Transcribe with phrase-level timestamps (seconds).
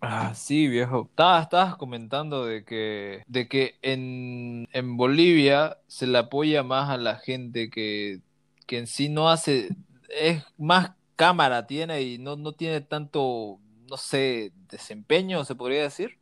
[0.00, 1.08] Ah, sí, viejo.
[1.10, 6.96] Estabas, estabas comentando de que, de que en, en Bolivia se le apoya más a
[6.96, 8.20] la gente que,
[8.66, 9.68] que en sí no hace,
[10.08, 13.58] es más cámara tiene y no, no tiene tanto,
[13.90, 16.16] no sé, desempeño, se podría decir.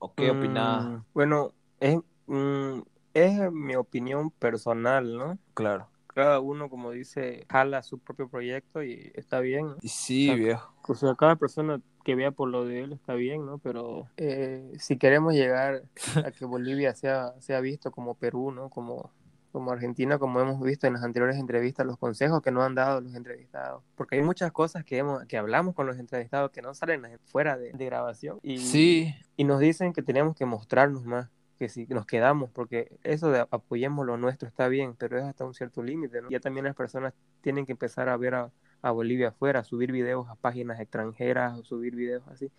[0.00, 0.84] ¿O qué opinas?
[0.84, 2.80] Mm, bueno, es, mm,
[3.14, 5.38] es mi opinión personal, ¿no?
[5.54, 5.91] Claro.
[6.14, 9.74] Cada uno, como dice, jala su propio proyecto y está bien.
[9.82, 10.74] sí, O sea, viejo.
[10.88, 13.58] O sea, cada persona que vea por lo de él está bien, ¿no?
[13.58, 15.84] Pero eh, si queremos llegar
[16.24, 18.68] a que Bolivia sea, sea visto como Perú, ¿no?
[18.68, 19.10] Como,
[19.52, 23.00] como Argentina, como hemos visto en las anteriores entrevistas, los consejos que nos han dado
[23.00, 23.82] los entrevistados.
[23.94, 27.56] Porque hay muchas cosas que, hemos, que hablamos con los entrevistados que no salen fuera
[27.56, 28.38] de, de grabación.
[28.42, 31.28] Y, Sí, y nos dicen que tenemos que mostrarnos más,
[31.62, 35.44] que si nos quedamos, porque eso de apoyemos lo nuestro está bien, pero es hasta
[35.44, 36.28] un cierto límite, ¿no?
[36.28, 38.50] Ya también las personas tienen que empezar a ver a,
[38.82, 42.50] a Bolivia afuera, subir videos a páginas extranjeras, o subir videos así.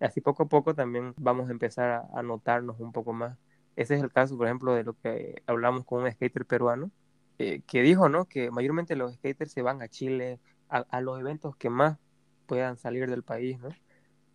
[0.00, 3.38] Así poco a poco también vamos a empezar a, a notarnos un poco más.
[3.74, 6.90] Ese es el caso, por ejemplo, de lo que hablamos con un skater peruano,
[7.38, 8.26] eh, que dijo, ¿no?
[8.26, 11.96] Que mayormente los skaters se van a Chile, a, a los eventos que más
[12.44, 13.70] puedan salir del país, ¿no?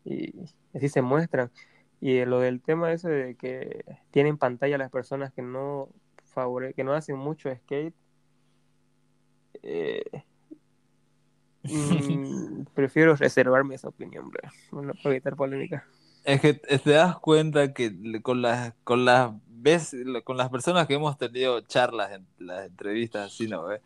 [0.03, 0.33] Y
[0.73, 1.52] así se muestran.
[1.99, 5.89] Y lo del tema ese de que tienen pantalla las personas que no
[6.37, 7.95] favore que no hacen mucho skate,
[9.63, 10.03] eh,
[11.63, 15.86] mm, prefiero reservarme esa opinión, bro, no para evitar polémica.
[16.23, 20.93] es que te das cuenta que con las, con las veces, con las personas que
[20.93, 23.63] hemos tenido charlas en las entrevistas así, ¿no?
[23.63, 23.81] ve?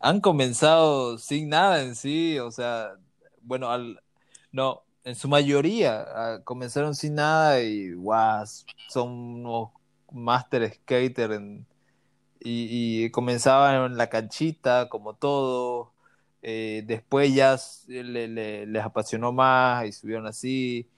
[0.00, 2.96] Han comenzado sin nada en sí, o sea,
[3.42, 4.02] bueno, al,
[4.50, 8.44] no, en su mayoría ah, comenzaron sin nada y guau,
[8.88, 9.70] son unos
[10.10, 11.66] master skater en-
[12.44, 15.92] y, comenzaban en la canchita como todo,
[16.42, 20.88] eh, después ya les apasionó más y subieron así.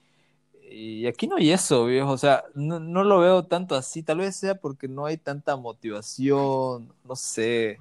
[0.71, 2.11] Y aquí no hay eso, viejo.
[2.11, 4.01] O sea, no, no lo veo tanto así.
[4.03, 6.91] Tal vez sea porque no hay tanta motivación.
[7.03, 7.79] No sé.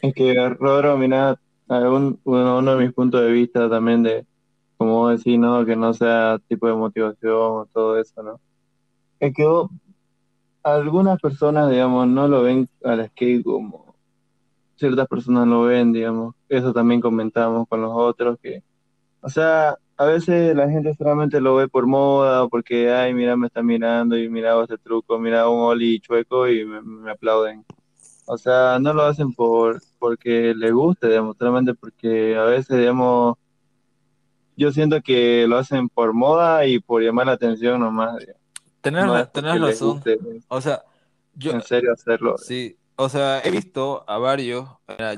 [0.00, 1.38] Es que, Rodro, mira,
[1.82, 4.26] algún- uno, uno de mis puntos de vista también de,
[4.76, 5.64] como vos decís, ¿no?
[5.64, 8.40] Que no sea tipo de motivación o todo eso, ¿no?
[9.20, 9.70] Es que vos-
[10.62, 13.94] algunas personas, digamos, no lo ven al skate como
[14.76, 16.34] ciertas personas lo ven, digamos.
[16.48, 18.62] Eso también comentamos con los otros, que,
[19.20, 23.46] o sea, a veces la gente solamente lo ve por moda porque, ay, mira, me
[23.48, 27.64] está mirando y mira este truco, mira un ollie chueco y me, me aplauden.
[28.26, 33.38] O sea, no lo hacen por porque les guste, digamos, solamente porque a veces, digamos,
[34.54, 38.22] yo siento que lo hacen por moda y por llamar la atención nomás.
[38.82, 39.94] Tenés, No tenés razón.
[39.94, 40.84] guste O sea,
[41.34, 42.36] yo, en serio hacerlo.
[42.36, 42.76] sí.
[42.96, 44.68] O sea, he visto a varios.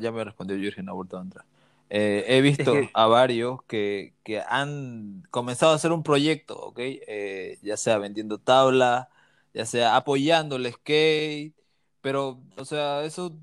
[0.01, 1.45] Ya me respondió Jürgen, ha vuelto a entrar.
[1.91, 6.79] Eh, he visto a varios que, que han comenzado a hacer un proyecto, ¿ok?
[6.79, 9.11] Eh, ya sea vendiendo tabla,
[9.53, 11.55] ya sea apoyando el skate,
[12.01, 13.37] pero, o sea, eso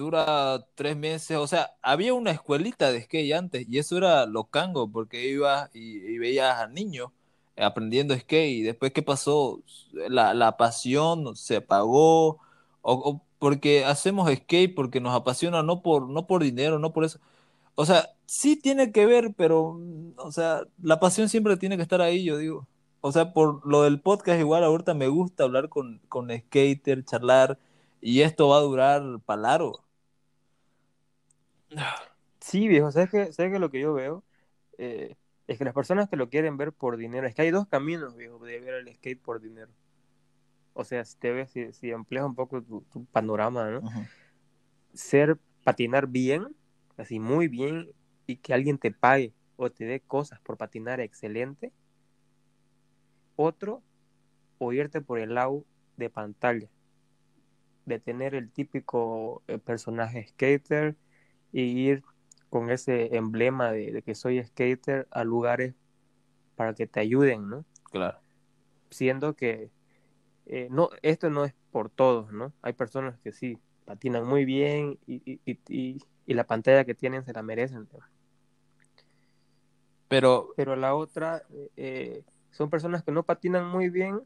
[0.00, 1.36] dura tres meses.
[1.38, 5.98] O sea, había una escuelita de skate antes y eso era locango porque ibas y,
[5.98, 7.10] y veías a niños
[7.56, 9.62] aprendiendo skate y después, ¿qué pasó?
[9.92, 12.38] La, la pasión se apagó o,
[12.82, 17.20] o porque hacemos skate porque nos apasiona, no por, no por dinero, no por eso.
[17.74, 21.82] O sea, sí tiene que ver, pero, mm, o sea, la pasión siempre tiene que
[21.82, 22.66] estar ahí, yo digo.
[23.00, 27.58] O sea, por lo del podcast, igual ahorita me gusta hablar con, con skater, charlar,
[28.00, 29.84] y esto va a durar para largo.
[32.40, 33.32] Sí, viejo, ¿sabes qué?
[33.32, 34.24] ¿Sabes qué lo que yo veo?
[34.78, 37.66] Eh, es que las personas que lo quieren ver por dinero, es que hay dos
[37.68, 39.70] caminos, viejo, de ver el skate por dinero.
[40.72, 43.82] O sea, si te ves, si, si amplias un poco tu, tu panorama, ¿no?
[44.94, 46.54] Ser, patinar bien,
[46.96, 47.90] así muy bien,
[48.26, 51.72] y que alguien te pague o te dé cosas por patinar excelente.
[53.36, 53.82] Otro,
[54.58, 55.64] o irte por el lado
[55.96, 56.68] de pantalla,
[57.86, 60.96] de tener el típico eh, personaje skater
[61.52, 62.02] y ir
[62.50, 65.74] con ese emblema de, de que soy skater a lugares
[66.56, 67.64] para que te ayuden, ¿no?
[67.90, 68.18] Claro.
[68.90, 69.70] Siendo que
[70.46, 72.52] eh, no, esto no es por todos, ¿no?
[72.62, 77.24] Hay personas que sí patinan muy bien y, y, y, y- la pantalla que tienen
[77.24, 77.88] se la merecen.
[80.08, 81.42] Pero, Pero la otra
[81.76, 84.20] eh, son personas que no patinan muy bien,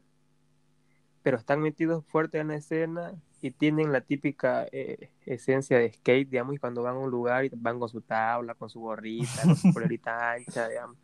[1.25, 6.29] pero están metidos fuerte en la escena y tienen la típica eh, esencia de skate,
[6.29, 9.41] digamos, y cuando van a un lugar y van con su tabla, con su gorrita,
[9.41, 10.97] con su polerita ancha, digamos,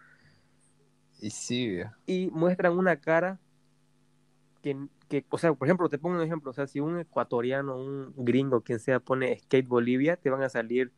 [1.19, 3.39] y sí, y muestran una cara
[4.61, 4.77] que,
[5.09, 8.13] que, o sea, por ejemplo, te pongo un ejemplo, o sea, si un ecuatoriano, un
[8.15, 10.91] gringo, quien sea, pone Skate Bolivia, te van a salir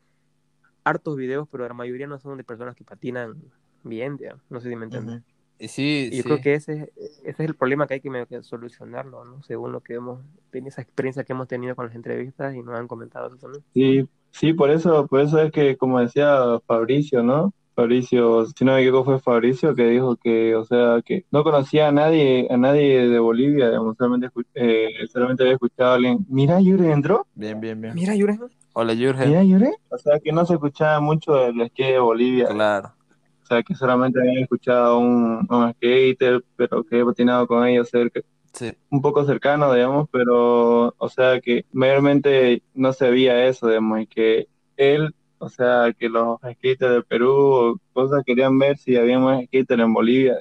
[0.83, 3.41] hartos videos, pero la mayoría no son de personas que patinan
[3.85, 5.23] bien, digamos, no sé si me entiendes.
[5.59, 6.23] Sí, Y yo sí.
[6.23, 9.41] creo que ese, ese es el problema que hay que, medio que solucionarlo, ¿no?
[9.43, 10.21] Según lo que hemos
[10.51, 13.63] tenido, esa experiencia que hemos tenido con las entrevistas y nos han comentado eso también.
[13.73, 17.53] Sí, sí, por eso, por eso es que, como decía Fabricio, ¿no?
[17.75, 21.87] Fabricio, si no me equivoco fue Fabricio que dijo que, o sea, que no conocía
[21.87, 26.61] a nadie, a nadie de Bolivia, digamos, solamente, eh, solamente había escuchado a alguien, mira,
[26.61, 27.95] Yure entró, Bien, bien, bien.
[27.95, 28.37] Mira, Yure,
[28.73, 29.27] Hola, Jürgen.
[29.29, 32.93] mira, Yure, o sea, que no se escuchaba mucho del skate de Bolivia, Claro.
[33.43, 37.65] O sea, que solamente habían escuchado a un, un skater, pero que he patinado con
[37.67, 38.21] ellos cerca,
[38.53, 38.71] Sí.
[38.91, 44.07] un poco cercano, digamos, pero, o sea, que mayormente no se veía eso, digamos, y
[44.07, 44.47] que
[44.77, 49.43] él, o sea, que los skaters de Perú o cosas querían ver si había más
[49.45, 50.37] skaters en Bolivia.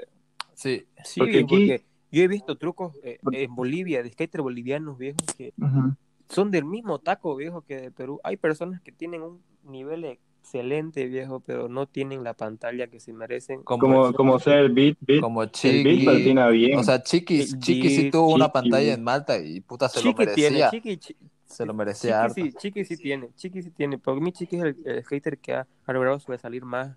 [0.55, 0.87] Sí.
[1.05, 1.82] Sí, Porque aquí- porque
[2.12, 5.94] yo he visto trucos eh, en Bolivia de skater bolivianos viejos que Ujú.
[6.28, 8.20] son del mismo taco viejo que de Perú.
[8.22, 10.05] Hay personas que tienen un nivel
[10.43, 13.62] excelente viejo, pero no tienen la pantalla que se merecen.
[13.62, 16.05] Como, Como, el beat, beat, como el beat Chiqui.
[16.05, 16.79] patina bien.
[16.79, 18.53] O sea, Chiqui, El Chiqui sí tuvo una Chiqui.
[18.53, 20.71] pantalla en Malta y puta se lo Chiqui tiene, merecía.
[20.71, 21.17] Chiqui, chi-
[21.47, 23.99] Se lo merecía Chiqui sí, Chiqui sí tiene, Chiqui sí tiene.
[23.99, 26.97] Porque mi Chiqui es el, el skater que ha, ha logrado sobresalir más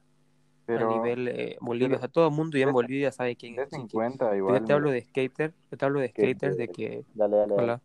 [0.67, 1.89] a nivel eh, Bolivia.
[1.89, 3.87] pero- O sea, todo el mundo ya en Bolivia sabe quién es Chiqui.
[3.91, 4.59] igual.
[4.59, 7.53] yo te hablo de skater, yo te hablo de que- skaters de que, Dale, dale,
[7.53, 7.81] hola,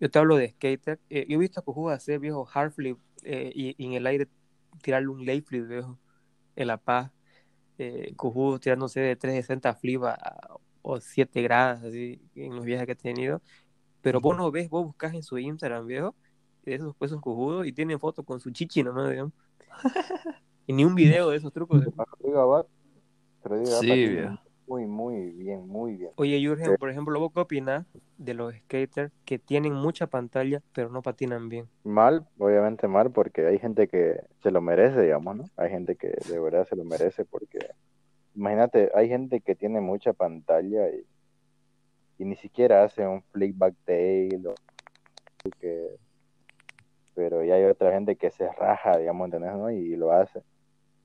[0.00, 0.98] yo te hablo de skater.
[1.08, 4.06] Eh, yo he visto a Cujú hacer viejo hard flip eh, y, y en el
[4.06, 4.28] aire
[4.82, 5.98] tirarle un lay flip viejo
[6.56, 7.10] en La Paz.
[7.78, 12.86] Eh, Cujú tirándose de 360 flip a, a- o 7 grados así en los viajes
[12.86, 13.40] que he tenido.
[14.02, 16.14] Pero vos no ves, vos buscas en su Instagram viejo,
[16.62, 19.32] de esos pesos cojudos y tienen fotos con su chichi nomás, digamos.
[20.66, 21.82] y ni un video de esos trucos.
[23.42, 24.38] Pero Abad Sí, viejo.
[24.66, 26.10] Muy, muy bien, muy bien.
[26.16, 26.76] Oye, Jürgen, Sí.
[26.78, 31.48] por ejemplo, ¿vos qué opinás de los skaters que tienen mucha pantalla pero no patinan
[31.48, 31.68] bien?
[31.82, 35.44] Mal, obviamente mal, porque hay gente que se lo merece, digamos, ¿no?
[35.56, 37.58] Hay gente que de verdad se lo merece porque,
[38.34, 41.04] imagínate, hay gente que tiene mucha pantalla y,
[42.18, 44.56] y ni siquiera hace un flick back tail o
[45.60, 45.96] que,
[47.14, 49.70] pero ya hay otra gente que se raja, digamos, ¿entendés, no?
[49.70, 50.42] Y lo hace.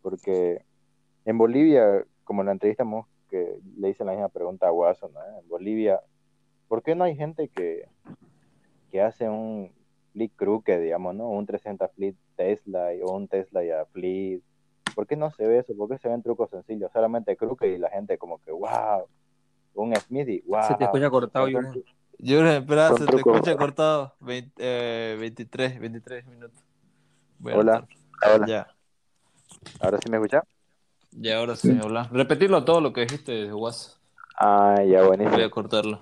[0.02, 0.64] Porque
[1.26, 5.10] en Bolivia, como en la entrevista mo- que le hice la misma pregunta a Guaso,
[5.10, 5.20] ¿no?
[5.40, 6.02] En Bolivia,
[6.68, 7.88] ¿por qué no hay gente que,
[8.92, 9.72] que hace un
[10.14, 11.30] flip crooked, digamos, ¿no?
[11.30, 14.44] Un 360 flip Tesla y- o un Tesla y a flip.
[14.96, 15.76] ¿Por qué no se ve eso?
[15.76, 16.92] ¿Por qué se ven trucos sencillos?
[16.92, 19.06] Solamente crooked y la gente como que, wow.
[19.76, 20.64] Un Smith y wow.
[20.64, 24.14] Se te escucha cortado, Jürgen, espera, se te escucha cortado.
[24.58, 26.60] Eh, 23, 23 minutos.
[27.44, 27.88] Hola.
[28.34, 28.46] Hola.
[28.48, 28.68] Ya.
[29.80, 30.44] ¿Ahora sí me escucha?
[31.12, 32.08] Ya, ahora sí, habla.
[32.12, 34.00] Repetirlo todo lo que dijiste, Guas.
[34.38, 35.44] Ah, ya, Voy buenísimo.
[35.44, 36.02] a cortarlo.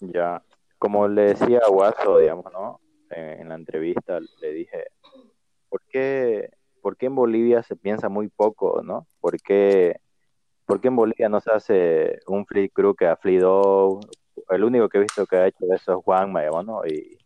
[0.00, 0.42] Ya,
[0.78, 2.80] como le decía a Guaso, digamos, ¿no?
[3.10, 4.84] En, en la entrevista le dije,
[5.68, 6.50] ¿por qué,
[6.80, 9.06] por qué en Bolivia se piensa muy poco, ¿no?
[9.20, 9.96] ¿Por qué,
[10.66, 14.00] por qué en Bolivia no se hace un free crew que a Flido?
[14.48, 16.86] El único que he visto que ha hecho eso es Juan digamos, ¿no?
[16.86, 17.16] Y,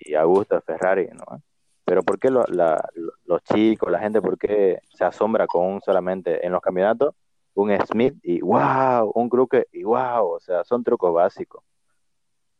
[0.00, 1.42] y Augusto Ferrari, ¿no?
[1.88, 2.86] Pero ¿por qué lo- la-
[3.24, 7.14] los chicos, la gente, por qué se asombra con un solamente en los campeonatos?
[7.54, 11.64] Un Smith y wow, un Crooked y wow, o sea, son trucos básicos.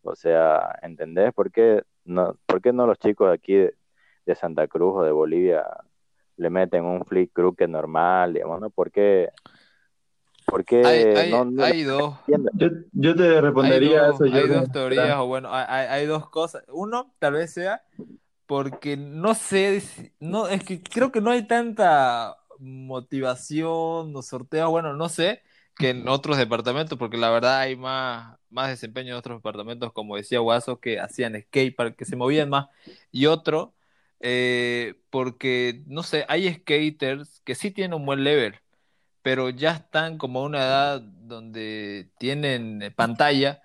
[0.03, 1.35] O sea, ¿entendés?
[1.35, 3.75] ¿Por qué no, por qué no los chicos de aquí de,
[4.25, 5.67] de Santa Cruz o de Bolivia
[6.39, 8.71] le meten un flip crooked normal, digamos, ¿no?
[8.71, 9.29] ¿Por qué?
[10.47, 12.15] ¿Por qué Hay, hay, no, no hay dos.
[12.27, 14.53] Yo, yo te Hay respondería eso, hay Jürgen.
[14.61, 16.65] dos teorías, o bueno, hay, hay- hay dos cosas.
[16.69, 17.83] Uno, tal vez sea
[18.49, 19.83] porque no sé,
[20.21, 25.43] no, es que creo que no hay tanta motivación o sorteos, bueno, no sé,
[25.77, 30.17] que en otros departamentos, porque la verdad hay más, más desempeño en otros departamentos, como
[30.17, 32.69] decía Guaso, que hacían skate, que se movían más.
[33.13, 33.75] Y otro,
[34.21, 38.55] eh, porque, no sé, hay skaters que sí tienen un buen level,
[39.23, 43.63] pero ya están como a una edad donde tienen eh, pantalla,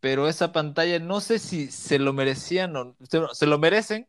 [0.00, 4.08] pero esa pantalla no sé si se lo merecían o se, se lo merecen,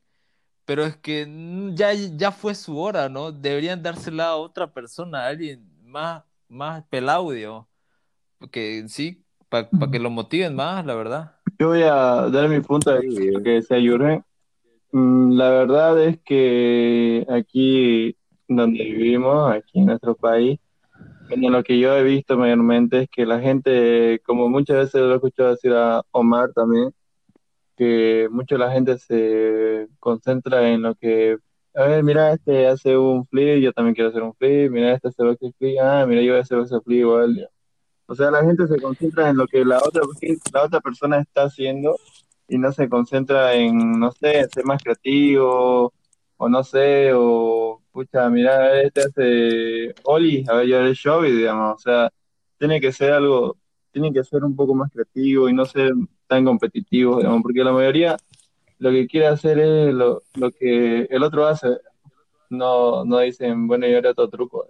[0.67, 3.31] pero es que mm, ya, ya fue su hora, ¿no?
[3.31, 7.67] Deberían dársela a otra persona, a alguien más, más pelado, digamos.
[8.38, 11.36] Porque sí, para que lo motiven más, la verdad.
[11.57, 14.24] Yo voy a dar mi punto de vista, lo que decía Yurgen.
[14.91, 18.17] Mm, La verdad es que aquí
[18.50, 20.59] donde vivimos, aquí en nuestro país,
[21.29, 25.13] bueno, lo que yo he visto mayormente es que la gente, como muchas veces lo
[25.13, 26.91] he escuchado decir a Omar también,
[27.77, 31.38] que mucho la gente se concentra en lo que,
[31.75, 35.10] a ver, mira, este hace un flip, yo también quiero hacer un flip, mira, este
[35.10, 37.50] hace otro flip, ah, mira, yo voy a hacer ese flip igual.
[38.07, 40.01] O sea, la gente se concentra en lo que la otra,
[40.53, 41.96] la otra persona está haciendo
[42.48, 45.93] y no se concentra en, no sé, ser más creativo,
[46.38, 51.75] o no sé, o, pucha, mira, este hace Oli, a ver, yo haré show, digamos,
[51.75, 52.10] o sea,
[52.57, 53.57] tiene que ser algo,
[54.00, 55.94] tiene que ser un poco más creativo y no ser
[56.27, 58.18] tan competitivo, digamos, porque la mayoría
[58.80, 61.68] lo que quiere hacer es lo, lo que el otro hace,
[62.50, 64.68] no, no dicen, bueno, yo haré otro truco.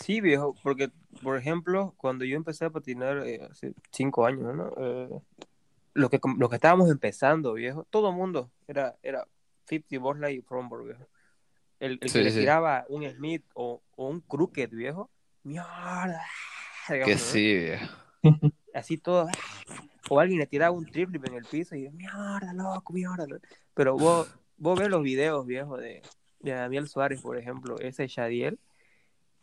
[0.00, 0.90] Sí, viejo, porque,
[1.22, 4.72] por ejemplo, cuando yo empecé a patinar eh, hace cinco años, ¿no?
[4.76, 5.08] Eh,
[5.94, 9.26] lo que, lo que estábamos empezando, viejo, todo el mundo era, era
[9.66, 11.08] 50 Borla y Fromborg, viejo.
[11.80, 12.38] El, el que Sí, le sí.
[12.40, 15.10] tiraba un Smith o, o un Crooked, viejo,
[15.42, 16.20] mierda.
[16.86, 17.24] Que digamos, ¿no?
[17.32, 17.86] sí, viejo.
[18.78, 19.26] Así todo.
[20.08, 23.26] O alguien le tiraba un triple en el piso y yo, mierda, loco, mierda.
[23.26, 23.36] ¿no?
[23.74, 26.02] Pero vos, vos ves los videos, viejo, de,
[26.40, 28.58] de Daniel Suárez, por ejemplo, ese Shadiel.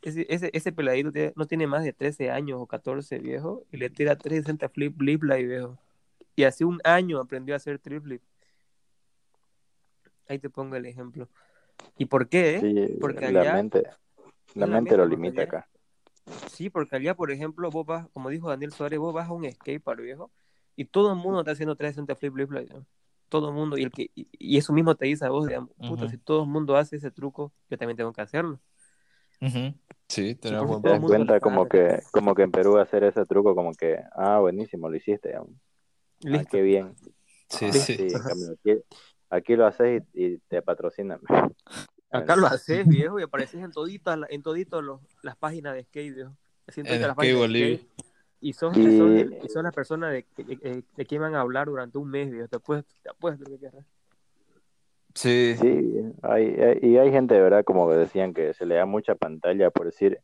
[0.01, 3.77] Ese, ese, ese peladito tiene- no tiene más de 13 años o 14, viejo, y
[3.77, 5.77] le tira 360 flip, flip, like, viejo.
[6.35, 8.21] Y hace un año aprendió a hacer triple.
[10.27, 11.27] Ahí te pongo el ejemplo.
[11.97, 12.55] ¿Y por qué?
[12.57, 12.61] eh?
[12.61, 13.83] Sí, Porque la allá- mente,
[14.55, 15.67] la mente lo limita acá.
[16.51, 19.49] Sí, porque allá, por ejemplo, vos vas, como dijo Daniel Suárez, vos vas a un
[19.49, 20.31] skatepark, viejo,
[20.75, 22.85] y todo el mundo está haciendo 360 flip, flip, flip, ¿no?
[23.29, 25.69] Todo el mundo, y, el que, y, y eso mismo te dice a vos, digamos,
[25.77, 26.09] puta, Ujú.
[26.09, 28.59] si todo el mundo hace ese truco, yo también tengo que hacerlo.
[29.41, 29.73] Ujú.
[30.07, 33.55] Sí, tenés porque buen Te cuenta como que, como que en Perú hacer ese truco
[33.55, 35.51] como que, ah, buenísimo, lo hiciste, digamos.
[35.51, 36.49] Ah, Listo.
[36.51, 36.95] qué bien.
[37.49, 38.13] Sí, Ah, sí.
[38.27, 38.83] cambio, aquí,
[39.29, 41.19] aquí lo haces y, y te patrocinan.
[42.17, 46.13] Acá lo haces, viejo, y apareces en toditas, en toditos los, las páginas de skate,
[46.15, 46.31] viejo.
[46.67, 47.89] En toditas las Skate páginas de skate.
[48.41, 48.79] Y son, Y-
[49.43, 52.47] y son, y personas de, de, de, quien van a hablar durante un mes, viejo.
[52.47, 53.85] Te apuesto, te apuesto lo que quieras.
[55.13, 55.55] Sí.
[55.59, 58.85] Sí, hay, hay- y hay gente, de verdad, como que decían que se le da
[58.85, 60.19] mucha pantalla, por decir,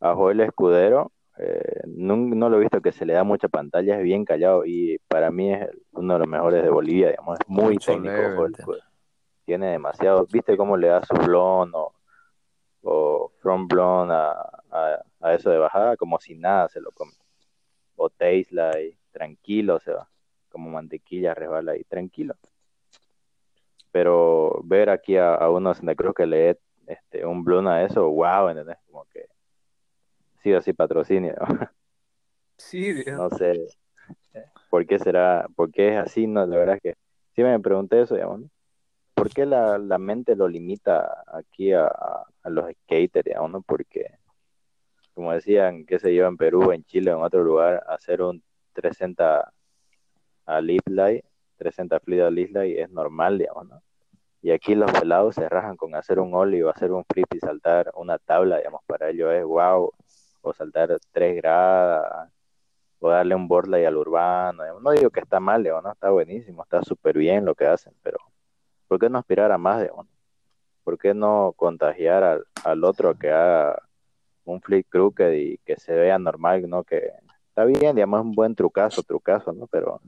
[0.00, 3.96] a Joel Escudero, eh, no, no lo he visto que se le da mucha pantalla,
[3.98, 7.48] es bien callado y para mí es uno de los mejores de Bolivia, digamos, es
[7.48, 8.54] muy Mucho técnico level, Joel.
[8.58, 8.84] Escudero.
[9.48, 11.94] Tiene demasiado, ¿viste cómo le da su blon o,
[12.82, 15.96] o front blon a, a, a eso de bajada?
[15.96, 17.12] Como si nada se lo come.
[17.96, 20.06] O Tesla y tranquilo se va,
[20.50, 22.34] como mantequilla resbala y tranquilo
[23.90, 27.66] pero ver aquí a, a uno de Santa Cruz que le dé este, un blon
[27.68, 28.76] a eso, wow, ¿entendés?
[28.86, 29.28] Como que
[30.42, 31.34] sí o sí patrocinio.
[32.60, 33.22] Sí, viejo.
[33.22, 33.66] No sé
[34.68, 36.94] por qué será, por qué es así, no, la verdad es que
[37.34, 38.50] sí me pregunté eso, digamos, ¿no?
[39.18, 43.62] ¿Por qué la, la mente lo limita aquí a, a- a los skaters, digamos, ¿no?
[43.62, 44.06] Porque,
[45.14, 49.52] como decían, qué sé yo, en Perú, en Chile, en otro lugar, hacer un 360
[50.46, 51.24] a lip light,
[51.58, 53.82] 360 flip a lip light es normal, digamos, ¿no?
[54.42, 57.40] Y aquí los pelados se rajan con hacer un ollie o hacer un flip y
[57.40, 59.92] saltar una tabla, digamos, para ellos es wow,
[60.42, 62.30] o saltar tres gradas,
[63.00, 64.64] o darle un boardlight al urbano.
[64.80, 65.92] No digo que está mal, digamos, ¿no?
[65.92, 68.18] Está buenísimo, está súper bien lo que hacen, pero
[68.88, 70.06] ¿por qué no aspirar a más, digamos?
[70.84, 73.82] ¿Por qué no contagiar al, al otro que haga
[74.44, 76.82] un flip crooked y que se vea normal, ¿no?
[76.82, 77.12] Que
[77.48, 79.66] está bien, digamos, es un buen trucazo, trucazo, ¿no?
[79.66, 80.00] Pero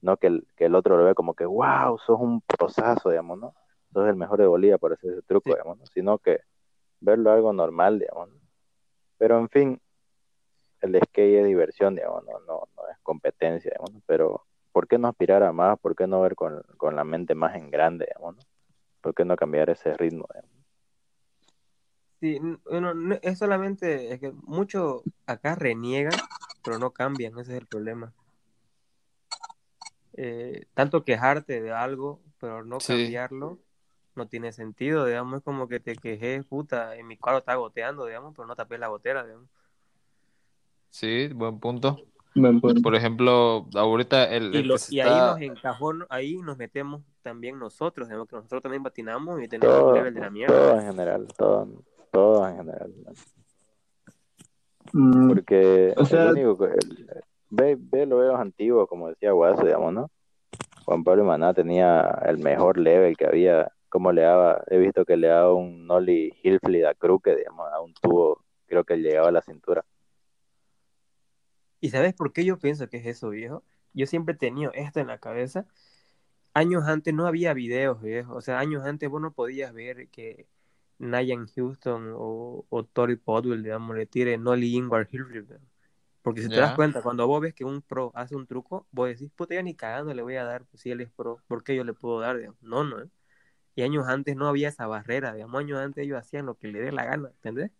[0.00, 3.38] no que el, que el otro lo vea como que, wow, sos un prosazo, digamos,
[3.38, 3.54] ¿no?
[3.92, 5.54] Sos el mejor de Bolivia por hacer ese truco, Sí.
[5.56, 5.86] digamos, ¿no?
[5.86, 6.40] Sino que
[7.00, 8.36] verlo algo normal, digamos, ¿no?
[9.18, 9.80] Pero en fin,
[10.80, 14.00] el skate es diversión, digamos, no, no, no es competencia, digamos, ¿no?
[14.06, 14.44] Pero
[14.78, 15.76] ¿por qué no aspirar a más?
[15.80, 18.42] ¿Por qué no ver con, con la mente más en grande, digamos, ¿no?
[19.00, 20.56] ¿Por qué no cambiar ese ritmo, digamos?
[22.20, 26.14] Sí, n- bueno, no- es solamente es que muchos acá reniegan,
[26.62, 28.14] pero no cambian, ese es el problema.
[30.12, 32.86] Eh, tanto quejarte de algo, pero no Sí.
[32.94, 33.58] cambiarlo,
[34.14, 38.06] no tiene sentido, digamos, es como que te quejes, puta, en mi cuadro está goteando,
[38.06, 39.48] digamos, pero no tapé la gotera, digamos.
[40.90, 41.98] Sí, buen punto.
[42.34, 42.82] Punto.
[42.82, 48.08] Por ejemplo, ahorita el, Y, el y ahí nos encajó, ahí nos metemos también nosotros,
[48.08, 50.54] digamos, que nosotros también patinamos y tenemos un Todo, level de la mierda.
[50.54, 51.68] todo en general, todo,
[52.12, 52.92] todo en general.
[54.92, 57.10] Mm, Porque O sea- el único el-
[57.50, 60.10] ve, ve los videos antiguos, como decía Guaso, digamos, ¿no?
[60.84, 65.16] Juan Pablo Maná tenía el mejor level que había como le daba, he visto que
[65.16, 69.28] le daba un nollie heel flip a Crooked, digamos, a un tubo, creo que llegaba
[69.28, 69.82] a la cintura.
[71.80, 73.64] ¿Y sabes por qué yo pienso que es eso, viejo?
[73.92, 75.66] Yo siempre he tenido esto en la cabeza.
[76.54, 78.34] Años antes no había videos, viejo.
[78.34, 80.48] O sea, años antes vos no podías ver que
[80.98, 85.60] Nyan Houston o, o Tori Podwell, digamos, le tire Nolly Ingvar Hillfield.
[86.22, 89.08] Porque si te das cuenta, cuando vos ves que un pro hace un truco, vos
[89.08, 91.62] decís, puta, yo ni cagando le voy a dar, pues si él es pro, ¿por
[91.64, 92.36] qué yo le puedo dar?
[92.36, 92.60] Digamos?
[92.60, 93.00] No, no.
[93.00, 93.08] ¿eh?
[93.76, 96.80] Y años antes no había esa barrera, digamos, años antes ellos hacían lo que le
[96.80, 97.70] dé la gana, ¿entendés?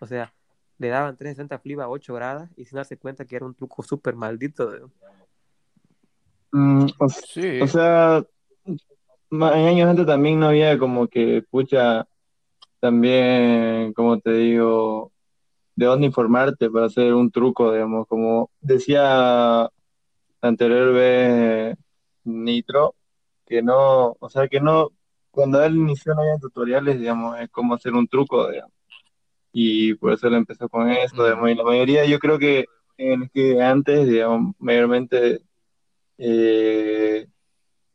[0.00, 0.32] O sea,
[0.78, 3.82] le daban 360 flip a 8 gradas y sin darse cuenta que era un truco
[3.82, 4.70] súper maldito.
[4.70, 4.92] digamos.
[6.52, 7.60] Mm, o, Sí.
[7.60, 8.24] o sea,
[9.30, 12.06] en años antes también no había como que, pucha,
[12.80, 15.12] también, como te digo,
[15.74, 19.70] de dónde informarte para hacer un truco, digamos, como decía
[20.40, 21.76] la anterior vez
[22.24, 22.94] Nitro,
[23.46, 24.90] que no, o sea, que no,
[25.30, 28.72] cuando él inició no había tutoriales, digamos, es cómo hacer un truco, digamos,
[29.52, 33.62] y por eso él empezó con digamos, y la mayoría, yo creo que en que
[33.62, 35.40] antes, digamos, mayormente
[36.18, 37.26] eh,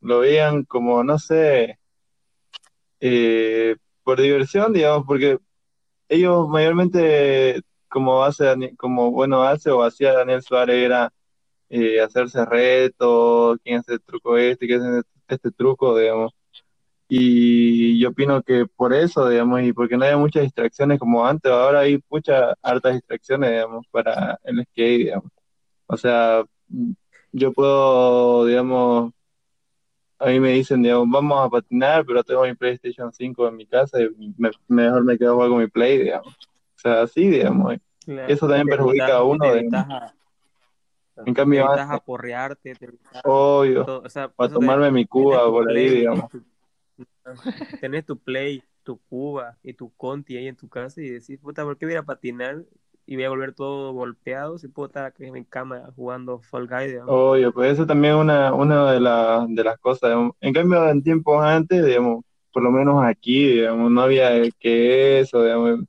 [0.01, 1.79] lo veían como, no sé,
[2.99, 5.39] eh, por diversión, digamos, porque
[6.09, 11.13] ellos mayormente, como hace, como bueno hace o hacía Daniel Suárez, era
[11.69, 16.33] eh, hacerse retos, quién hace el truco este, quién hace este truco, digamos.
[17.15, 21.51] Y yo opino que por eso, digamos, y porque no hay muchas distracciones como antes,
[21.51, 25.31] ahora hay muchas hartas distracciones, digamos, para el skate, digamos.
[25.85, 26.43] O sea,
[27.31, 29.11] yo puedo, digamos,
[30.17, 33.67] a mí me dicen, digamos, vamos a patinar, pero tengo mi PlayStation 5 en mi
[33.67, 36.33] casa y me- mejor me quedo a con mi Play, digamos.
[36.33, 37.75] O sea, así, digamos.
[38.07, 39.85] Eso también perjudica evitas- a uno, te digamos.
[39.87, 40.13] evitas a-
[41.27, 44.53] En cambio, te evitas antes- aporrearte, te evitas obvio, todo, o sea, por para te-
[44.55, 46.27] tomarme mi Cuba por ahí, play, digamos.
[46.31, 46.43] tu-
[47.79, 51.63] tenés tu play, tu Cuba y tu Conti ahí en tu casa y decís, puta,
[51.63, 52.65] ¿por qué voy a patinar
[53.05, 56.67] y voy a volver todo golpeado si puedo estar aquí en mi cama jugando Fall
[56.67, 57.11] Guy, digamos?
[57.11, 60.09] Obvio, pues eso también es una, una de, la- de las cosas.
[60.09, 60.33] digamos.
[60.39, 65.43] En cambio, en tiempos antes, digamos, por lo menos aquí, digamos, no había que eso,
[65.43, 65.81] digamos.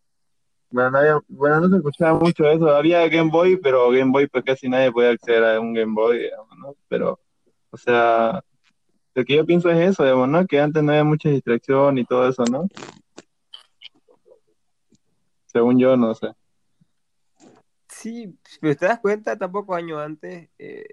[0.71, 2.71] Bueno, no había- bueno, no se escuchaba mucho eso.
[2.71, 6.19] Había Game Boy, pero Game Boy, pues casi nadie podía acceder a un Game Boy,
[6.21, 6.77] digamos, ¿no?
[6.89, 7.21] Pero,
[7.71, 8.43] o sea,
[9.15, 10.47] lo que yo pienso es eso, digamos, ¿no?
[10.47, 12.69] Que antes no había mucha distracción y todo eso, ¿no?
[15.47, 16.33] Según yo, no sé.
[17.89, 20.85] Sí, pero te das cuenta, tampoco años antes, eh,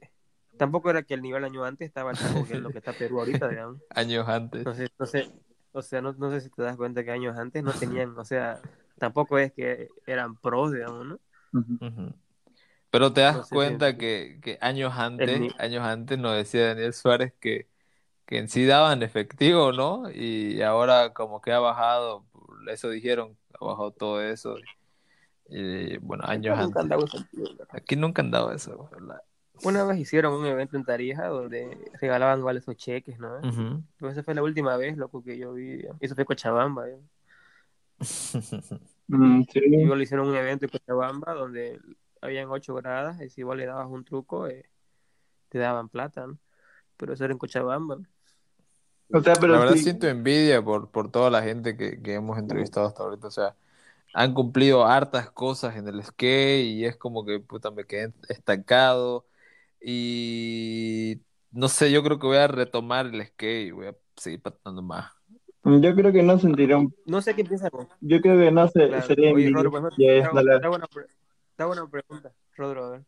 [0.58, 3.50] tampoco era que el nivel año antes estaba taco que lo que está Perú ahorita,
[3.50, 3.82] digamos.
[3.90, 4.60] Años antes.
[4.60, 5.28] Entonces, no sé,
[5.72, 8.24] o sea, no, no sé si te das cuenta que años antes no tenían, o
[8.24, 8.62] sea,
[9.00, 11.20] tampoco es que eran pros, digamos, ¿no?
[12.92, 16.68] Pero te das No sé si- cuenta que, que años antes, años antes nos decía
[16.68, 17.68] Daniel Suárez que,
[18.32, 20.10] que en sí daban efectivo, ¿no?
[20.10, 22.24] Y ahora como que ha bajado,
[22.72, 24.56] eso dijeron, ha bajado todo eso.
[25.50, 27.12] Y bueno, años Nunca han antes.
[27.12, 27.67] dado tiro, ¿verdad?
[27.74, 29.22] Aquí nunca han dado eso, ¿verdad?
[29.63, 33.38] Una vez hicieron un evento en Tarija donde regalaban igual esos cheques, ¿no?
[33.39, 33.84] Ujú.
[33.98, 35.86] Pero esa fue la última vez, loco, que yo vi.
[36.00, 37.00] Eso fue Cochabamba, ¿eh?
[39.08, 39.60] Mm, sí.
[39.60, 41.82] Igual hicieron un evento en Cochabamba donde
[42.22, 44.70] habían ocho gradas y si vos le dabas un truco, eh,
[45.50, 46.38] te daban plata, ¿no?
[46.96, 47.98] Pero eso era en Cochabamba.
[47.98, 48.06] ¿no?
[49.13, 52.38] O sea, La verdad sí, siento envidia por, por toda la gente que, que hemos
[52.38, 53.28] entrevistado hasta ahorita.
[53.28, 53.56] O sea,
[54.13, 59.26] han cumplido hartas cosas en el skate y es como que puta me quedé estancado.
[59.82, 61.21] Y
[61.52, 65.12] no sé, yo creo que voy a retomar el skate, voy a seguir patinando más.
[65.63, 66.93] yo creo que no sentiría un...
[67.06, 67.88] No sé qué piensas vos.
[68.02, 69.08] Yo creo que no se, Claro.
[69.08, 69.54] sería Oye, envidia.
[69.54, 71.06] Rodro, pues, buena, pre-
[71.52, 73.06] está buena pregunta, Rodro, a ver.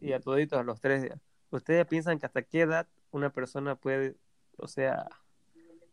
[0.00, 1.08] Y a toditos, a los tres.
[1.08, 1.18] ya.
[1.50, 4.16] ¿Ustedes piensan que hasta qué edad una persona puede,
[4.58, 5.06] o sea,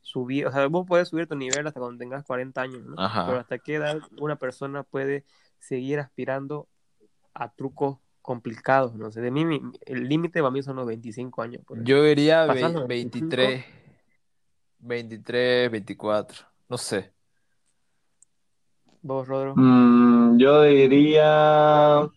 [0.01, 2.95] subir, o sea, vos puedes subir tu nivel hasta cuando tengas 40 años, ¿no?
[2.97, 3.25] Ajá.
[3.25, 5.23] Pero hasta qué edad una persona puede
[5.59, 6.67] seguir aspirando
[7.33, 11.41] a trucos complicados, no sé, de mí mi- el límite para mí son los 25
[11.41, 11.63] años.
[11.65, 11.83] por.
[11.83, 13.27] Yo diría Pasar ve- los 25.
[13.35, 13.65] 23,
[14.79, 17.13] 23, 24, no sé.
[19.01, 22.09] Vos, Rodro, Mm, yo diría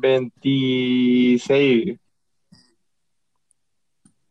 [0.00, 1.98] 26.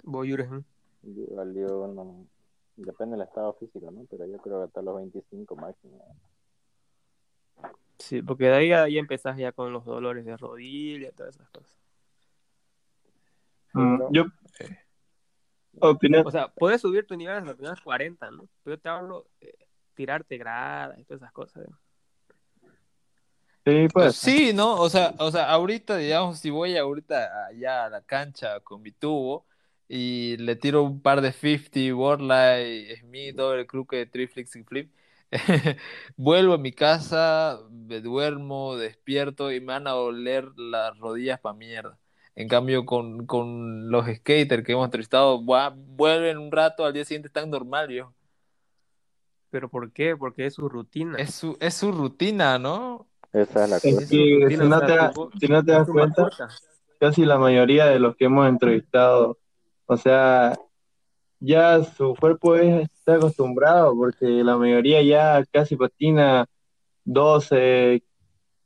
[0.04, 0.66] vos, Jürgen.
[1.04, 2.28] Igual yo no-
[2.76, 4.06] depende del estado físico, ¿no?
[4.10, 6.04] Pero yo creo que hasta los 25 máximo.
[8.00, 11.36] Sí, porque de ahí ya, ya empezás ya con los dolores de rodilla y todas
[11.36, 11.78] esas cosas.
[13.74, 14.24] Mm, Pero- yo
[15.80, 18.48] opino, O sea, puedes subir tu nivel hasta los primeros 40, ¿no?
[18.64, 19.28] Pero yo te hablo
[19.94, 21.68] tirarte gradas y todas esas cosas.
[21.70, 21.78] ¿no?
[23.66, 24.16] Sí, pues.
[24.16, 24.76] Sí, ¿no?
[24.80, 28.92] O sea, o sea, ahorita, digamos, si voy ahorita allá a la cancha con mi
[28.92, 29.48] tubo
[29.88, 34.94] y le tiro un par de 50, Warlight, Smith, el club que Triflix y Flip.
[36.18, 41.56] Vuelvo a mi casa, me duermo, despierto y me van a doler las rodillas para
[41.56, 41.98] mierda.
[42.36, 47.28] En cambio, con, con los skaters que hemos entrevistado, vuelven un rato, al día siguiente
[47.28, 48.14] están normal, viejo.
[49.50, 50.18] ¿Pero por qué?
[50.18, 51.18] Porque es su rutina.
[51.18, 53.08] Es su, es su rutina, ¿no?
[53.34, 54.06] Esa es la cosa.
[54.50, 54.94] Si no te,
[55.40, 56.22] si no te das cuenta,
[57.00, 59.38] casi la mayoría de los que hemos entrevistado,
[59.88, 60.58] o sea,
[61.40, 66.46] ya su cuerpo es- está acostumbrado porque la mayoría ya casi patina
[67.04, 68.02] 12,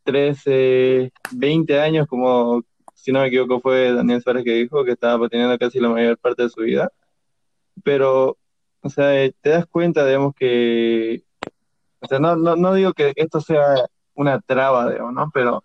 [0.03, 2.62] 13, 20 años, como
[2.93, 6.17] si no me equivoco fue Daniel Suárez que dijo que estaba patinando casi la mayor
[6.17, 6.91] parte de su vida.
[7.84, 8.38] Pero,
[8.82, 11.23] o sea, eh, te das cuenta, digamos, que,
[11.99, 13.86] o sea, no, no, no digo que esto sea
[14.17, 15.32] una traba, digamos, ¿no?
[15.34, 15.63] Pero,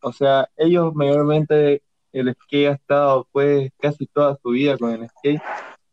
[0.00, 5.08] o sea, ellos mayormente el skate ha estado pues casi toda su vida con el
[5.08, 5.42] skate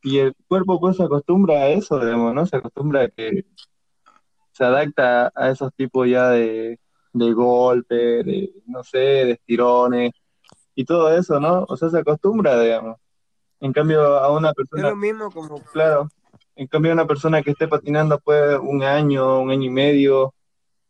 [0.03, 2.45] y el cuerpo pues se acostumbra a eso, digamos, ¿no?
[2.45, 3.45] Se acostumbra a que
[4.51, 6.79] se adapta a esos tipos ya de,
[7.13, 10.11] de golpes, de, no sé, de estirones
[10.75, 11.65] y todo eso, ¿no?
[11.67, 12.97] O sea, se acostumbra, digamos.
[13.59, 16.09] En cambio, a una Es persona, lo mismo como claro,
[16.55, 20.35] en cambio a una persona que esté patinando pues un año, un año y medio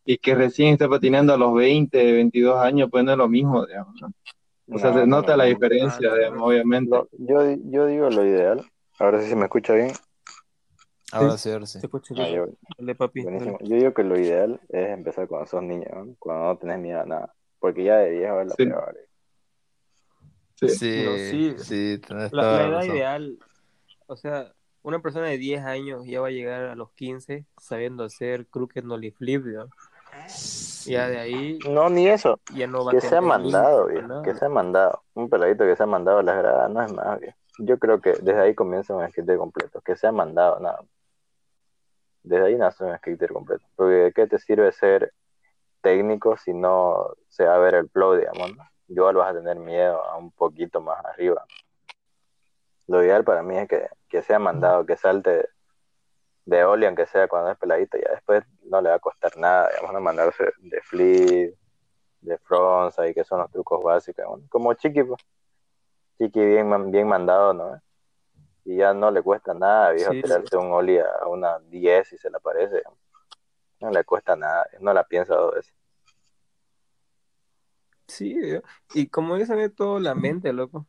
[0.10, 3.66] y que recién esté patinando a los 20, 22 años, pues no es lo mismo,
[3.66, 4.08] digamos, ¿no?
[4.74, 6.90] O sea, No, se no, nota la diferencia, no, digamos, obviamente.
[6.96, 8.66] Lo- yo, yo digo lo ideal.
[9.00, 9.92] Ahora sí se me escucha bien.
[11.12, 11.80] Ahora sí, ahora sí.
[11.80, 13.24] se escucha Ah, yo- Dale, papi.
[13.24, 13.58] dale.
[13.62, 16.16] Yo digo que lo ideal es empezar cuando sos niño, ¿no?
[16.20, 17.34] cuando no tenés miedo a nada.
[17.60, 18.66] Porque ya de viejo es la Sí.
[18.66, 18.98] peor.
[20.56, 20.70] Sí.
[20.70, 21.56] Sí, No, sí.
[21.64, 22.96] sí, tenés La, toda la edad razón.
[22.96, 23.40] ideal,
[24.08, 28.04] o sea, una persona de 10 años ya va a llegar a los 15 sabiendo
[28.04, 29.70] hacer crooked nollie flip, ¿no?
[30.86, 32.40] Ya de ahí No, ni eso.
[32.54, 34.36] ya no va Que a sea tener mandado, para Que nada.
[34.36, 35.04] sea mandado.
[35.14, 37.38] Un peladito que sea mandado a las gradas no es más, viejo.
[37.60, 39.82] Yo creo que desde ahí comienza un skater completo.
[39.82, 40.80] Que sea mandado, nada.
[42.24, 43.66] Desde ahí nace un skater completo.
[43.76, 45.14] Porque ¿de qué te sirve ser
[45.82, 48.64] técnico si no se va a ver el flow, digamos, ¿no?
[48.90, 51.46] Igual vas a tener miedo a un poquito más arriba.
[52.88, 55.50] Lo ideal para mí es que, que sea mandado, que salte
[56.48, 59.68] de Oli, aunque sea cuando es peladito, ya después no le va a costar nada,
[59.70, 61.54] digamos, no mandarse de flip,
[62.22, 64.50] de frontside, que son los trucos básicos, digamos.
[64.50, 65.22] como Chiqui, pues.
[66.18, 67.82] Chiqui bien, bien mandado, ¿no?
[68.64, 70.22] Y ya no le cuesta nada, viejo, Sí.
[70.22, 73.00] tirarse un Oli a una 10 y se le aparece, digamos.
[73.80, 75.74] no le cuesta nada, no la piensa dos veces.
[78.08, 78.36] Sí,
[78.94, 80.88] y como dicen, es todo la mente, loco.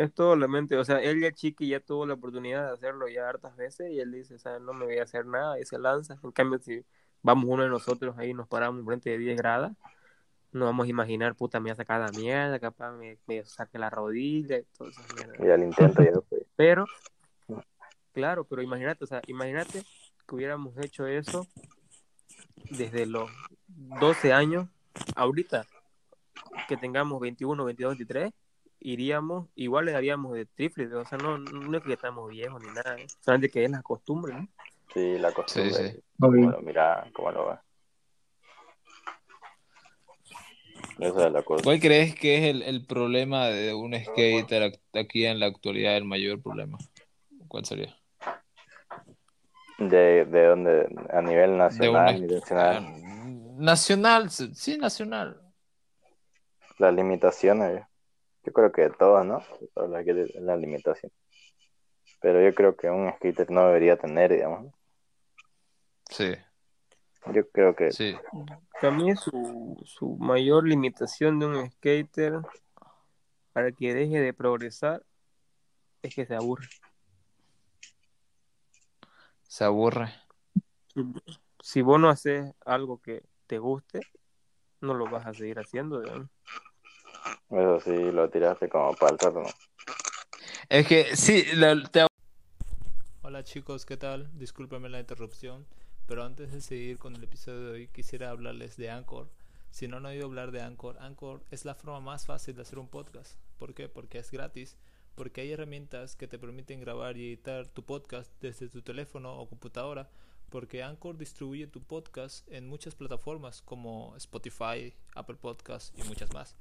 [0.00, 0.78] Es todo la mente.
[0.78, 4.00] O sea, él ya chiqui ya tuvo la oportunidad de hacerlo ya hartas veces y
[4.00, 6.18] él dice, o sea, no me voy a hacer nada y se lanza.
[6.24, 6.82] En cambio, si
[7.22, 9.76] vamos uno de nosotros ahí y nos paramos frente de 10 gradas,
[10.52, 13.78] no vamos a imaginar, puta, me voy a sacar la mierda, capaz me, me saque
[13.78, 15.38] la rodilla y esas mierdas.
[15.38, 16.46] Y al intento ya fue.
[16.56, 16.86] Pero,
[18.14, 19.82] claro, pero imagínate, o sea, imagínate
[20.26, 21.46] que hubiéramos hecho eso
[22.70, 23.30] desde los
[23.68, 24.66] 12 años,
[25.14, 25.66] ahorita,
[26.68, 28.32] que tengamos 21, 22, 23,
[28.80, 32.68] iríamos, igual le daríamos de triple, o sea, no, no es que estamos viejos ni
[32.68, 33.06] nada, ¿eh?
[33.20, 34.48] solamente que es la costumbre, ¿no?
[34.92, 35.72] Sí, la costumbre.
[35.72, 36.02] Sí, sí.
[36.18, 37.54] Como lo mira, como lo ve.
[40.98, 41.64] Esa es la cosa.
[41.64, 46.04] ¿Cuál crees que es el, el problema de un skater aquí en la actualidad, el
[46.04, 46.78] mayor problema?
[47.48, 47.96] ¿Cuál sería?
[49.78, 52.80] De, de donde, a nivel nacional, ah,
[53.56, 55.40] nacional, sí, nacional.
[56.76, 57.82] las limitaciones,
[58.44, 59.38] yo creo que de todos, ¿no?
[59.60, 61.16] De todos las que las limitaciones.
[62.20, 64.72] Pero yo creo que un skater no debería tener, digamos.
[66.10, 66.34] Sí,
[67.32, 68.16] Yo creo que sí.
[68.80, 72.40] Para mí su, su mayor limitación de un skater
[73.52, 75.04] para que deje de progresar
[76.02, 76.68] es que se aburre.
[79.48, 80.12] Se aburre.
[81.60, 84.00] Si vos no haces algo que te guste,
[84.80, 86.28] no lo vas a seguir haciendo, digamos.
[87.50, 89.48] Eso sí lo tiraste como para el rato, ¿no?
[90.68, 92.06] Es que sí, la- te-
[93.22, 94.28] Hola chicos, ¿qué tal?
[94.38, 95.66] Discúlpenme la interrupción,
[96.06, 99.28] pero antes de seguir con el episodio de hoy quisiera hablarles de Anchor.
[99.70, 102.78] Si no han oído hablar de Anchor, Anchor es la forma más fácil de hacer
[102.78, 103.38] un podcast.
[103.58, 103.88] ¿Por qué?
[103.88, 104.76] Porque es gratis,
[105.14, 109.48] porque hay herramientas que te permiten grabar y editar tu podcast desde tu teléfono o
[109.48, 110.08] computadora,
[110.48, 116.56] porque Anchor distribuye tu podcast en muchas plataformas como Spotify, Apple Podcasts y muchas más.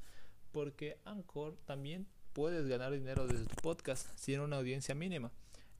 [0.51, 5.31] Porque Anchor también puedes ganar dinero desde tu podcast sin una audiencia mínima.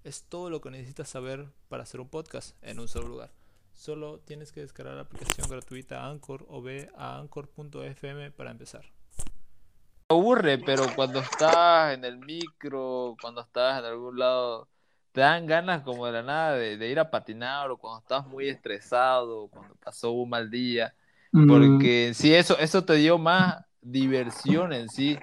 [0.04, 3.32] Es todo lo que necesitas saber para hacer un podcast en un solo lugar.
[3.74, 8.86] Solo tienes que descargar la aplicación gratuita Anchor o ve a anchor.fm para empezar.
[10.10, 14.68] aburre, pero cuando estás en el micro, cuando estás en algún lado,
[15.12, 18.26] te dan ganas como de la nada de, de ir a patinar o cuando estás
[18.28, 20.94] muy estresado, cuando pasó un mal día,
[21.32, 25.18] Mm, porque en sí eso, eso te dio más diversión en sí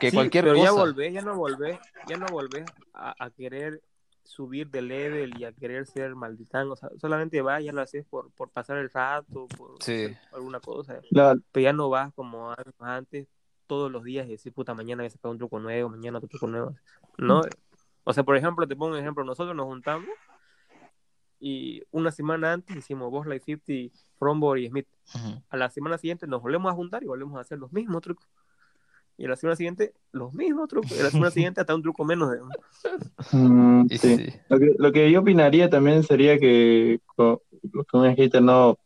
[0.00, 0.82] que Sí, cualquier pero ya cosa.
[0.82, 3.82] volvés, ya no volvés, ya no volvés a, a querer
[4.24, 8.04] subir de level y a querer ser malditán, o sea, solamente vas, ya lo haces
[8.06, 10.16] por, por pasar el rato, por Sí.
[10.32, 13.26] alguna cosa, la- pero ya no vas como antes,
[13.66, 16.28] todos los días y decir, puta, mañana voy a sacar un truco nuevo, mañana otro
[16.28, 16.74] truco nuevo,
[17.18, 17.42] ¿no?
[18.04, 20.08] O sea, por ejemplo, te pongo un ejemplo, nosotros nos juntamos
[21.40, 24.86] y una semana antes hicimos Boss Light 50, Frombor y Smith.
[25.14, 25.42] Ujú.
[25.48, 28.28] A la semana siguiente nos volvemos a juntar y volvemos a hacer los mismos trucos.
[29.16, 30.92] Y a la semana siguiente, los mismos trucos.
[30.92, 32.30] Y a la semana siguiente, hasta un truco menos.
[32.30, 32.38] De...
[33.36, 33.98] mm, sí.
[33.98, 34.32] sí.
[34.48, 37.38] Lo que, lo que yo opinaría también sería que con,
[37.88, 38.78] con un skater no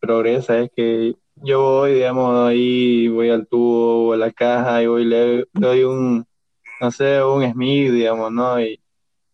[0.00, 4.86] progresa, es que yo voy, digamos, ahí voy al tubo o a la caja y
[4.86, 6.26] voy, le, le doy un,
[6.80, 8.60] no sé, un Smith, digamos, ¿no?
[8.60, 8.80] Y,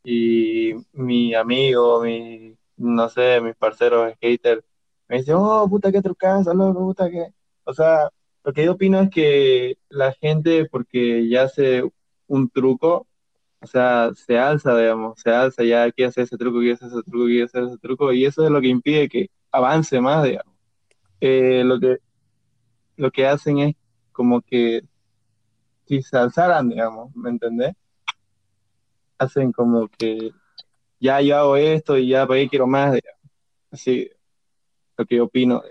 [0.02, 4.64] y mi amigo, mi, no sé, mis parceros skaters
[5.08, 7.32] me dicen, oh, puta, qué trucazo, loco, puta, que...
[7.64, 8.10] O sea,
[8.44, 11.82] lo que yo opino es que la gente, porque ya hace
[12.26, 13.06] un truco,
[13.60, 17.02] o sea, se alza, digamos, se alza, ya quiere hacer ese truco, quiere hacer ese
[17.02, 20.54] truco, quiere hacer ese truco, y eso es lo que impide que avance más, digamos.
[21.20, 21.98] Eh, lo que,
[22.96, 23.76] lo que hacen es
[24.12, 24.82] como que
[25.86, 27.74] si se alzaran, digamos, ¿me entendés?
[29.18, 30.32] Hacen como que
[31.00, 33.20] ya yo hago esto y ya para qué quiero más, digamos.
[33.72, 34.10] Así,
[34.98, 35.62] lo que yo opino.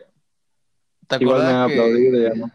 [1.08, 2.52] ¿Te Igual me van a acordás aplaudir, que, digamos.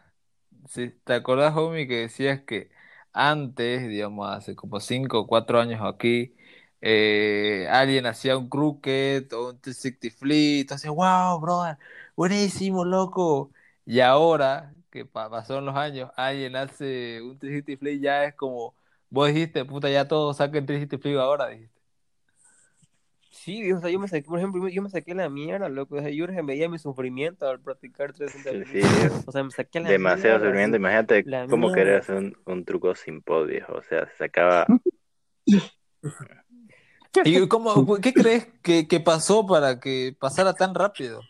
[0.69, 2.71] sí, ¿te acordás, homie, que decías que
[3.13, 6.35] antes, digamos, hace como 5 o 4 años aquí,
[6.81, 11.79] eh, alguien hacía un crooked o un 360 flip, entonces, wow, brother,
[12.17, 13.53] buenísimo, loco.
[13.87, 18.75] Y ahora, que pa- pasaron los años, alguien hace un 360 flip, ya es como,
[19.11, 21.82] vos dijiste, puta, ya todos saquen 360 flip ahora, dijiste.
[23.45, 25.97] Sí, o sea, yo me saqué, por ejemplo, yo me saqué la mierda, loco.
[25.97, 29.23] O sea, yo veía mi sufrimiento al practicar 360 Sí, sí.
[29.27, 30.77] O sea, me saqué la Demasiado mierda, sufrimiento.
[30.77, 30.81] así.
[30.81, 31.75] Imagínate La cómo mierda.
[31.83, 33.73] querer hacer un, un truco sin pod, viejo.
[33.75, 34.67] O sea, se sacaba.
[37.25, 41.21] ¿Y cómo, qué crees que, que pasó para que pasara tan rápido?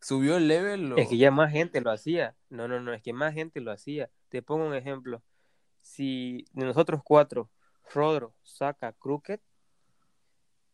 [0.00, 0.92] ¿Subió el level?
[0.94, 2.34] o- Es que ya más gente lo hacía.
[2.48, 4.10] No, no, no, es que más gente lo hacía.
[4.30, 5.22] Te pongo un ejemplo.
[5.82, 7.50] Si de nosotros cuatro,
[7.94, 9.40] Rodro saca Crooked,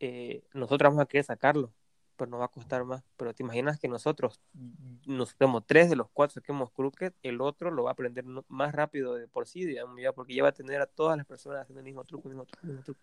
[0.01, 1.73] eh, nosotros vamos a querer sacarlo,
[2.17, 3.03] pero nos va a costar más.
[3.17, 4.41] Pero te imaginas que nosotros,
[5.07, 8.75] nos como tres de los cuatro saquemos Crooked, el otro lo va a aprender más
[8.75, 11.81] rápido de por sí, ya, porque ya va a tener a todas las personas haciendo
[11.81, 13.01] el mismo truco, el mismo truco.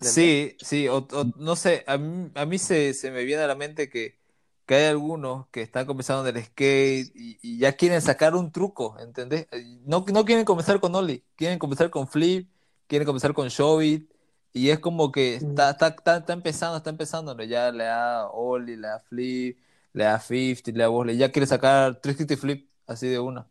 [0.00, 0.88] Sí, sí,
[1.36, 4.18] no sé, a mí, a mí se, se me viene a la mente que,
[4.66, 8.96] que hay algunos que están comenzando en el skate y, ya quieren sacar un truco,
[8.98, 9.46] ¿entendés?
[9.86, 12.50] No, no quieren comenzar con Ollie, quieren comenzar con Flip,
[12.86, 14.10] quieren comenzar con Showit
[14.56, 17.44] y es como que está, está, está, está empezando, está empezando, ¿no?
[17.44, 19.58] ya le da Ollie, le da Flip,
[19.92, 23.48] le da 50, le da Volley, ya quiere sacar 360 Flip así de una.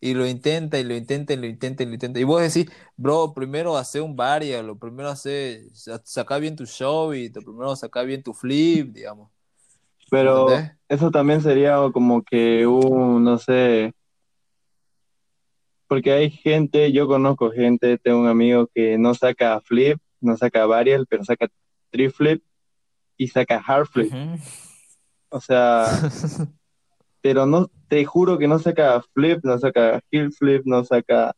[0.00, 2.20] Y lo intenta y lo intenta y lo intenta y lo intenta.
[2.20, 6.66] Y vos decís, bro, primero hace un varial, lo primero hace, sa- saca bien tu
[6.66, 9.30] show y lo primero saca bien tu flip, digamos.
[10.10, 10.72] Pero ¿Entendés?
[10.88, 13.92] eso también sería como que un, no sé,
[15.86, 20.66] porque hay gente, yo conozco gente, tengo un amigo que no saca flip, no saca
[20.66, 21.48] varial, pero saca
[21.90, 22.42] tri flip
[23.16, 24.12] y saca hard flip.
[24.12, 24.40] Ujú.
[25.30, 25.86] O sea,
[27.22, 31.34] pero no, te juro que no saca flip, no saca heel flip, no saca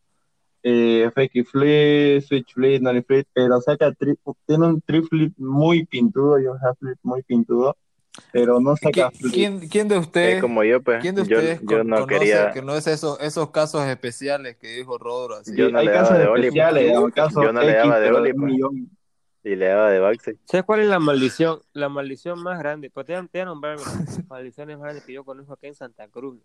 [0.62, 4.14] eh, fake flip, switch flip, nollie flip, pero saca tri,
[4.47, 7.77] tiene un tri flip muy pintudo y un half flip muy pintudo,
[8.33, 9.33] pero no saca ¿Qui- flip.
[9.33, 11.01] ¿Quién, quién de Es ustedes, como yo, pues.
[11.01, 12.51] quién de Yo, ustedes yo no conoce quería.
[12.53, 15.37] que no es esos, esos casos especiales que dijo Rodro?
[15.37, 15.55] Así?
[15.57, 17.14] Yo no hay le daba casos de Oli, especiales, pues.
[17.14, 18.53] casos Yo no le daba de Oli, pues.
[18.53, 18.90] millón.
[19.42, 20.37] Y le daba de backside.
[20.44, 21.61] ¿Sabes cuál es la maldición?
[21.73, 22.90] La maldición más grande.
[22.90, 26.09] Pues te, voy a- nombrar las maldiciones más grandes que yo conozco acá en Santa
[26.09, 26.38] Cruz.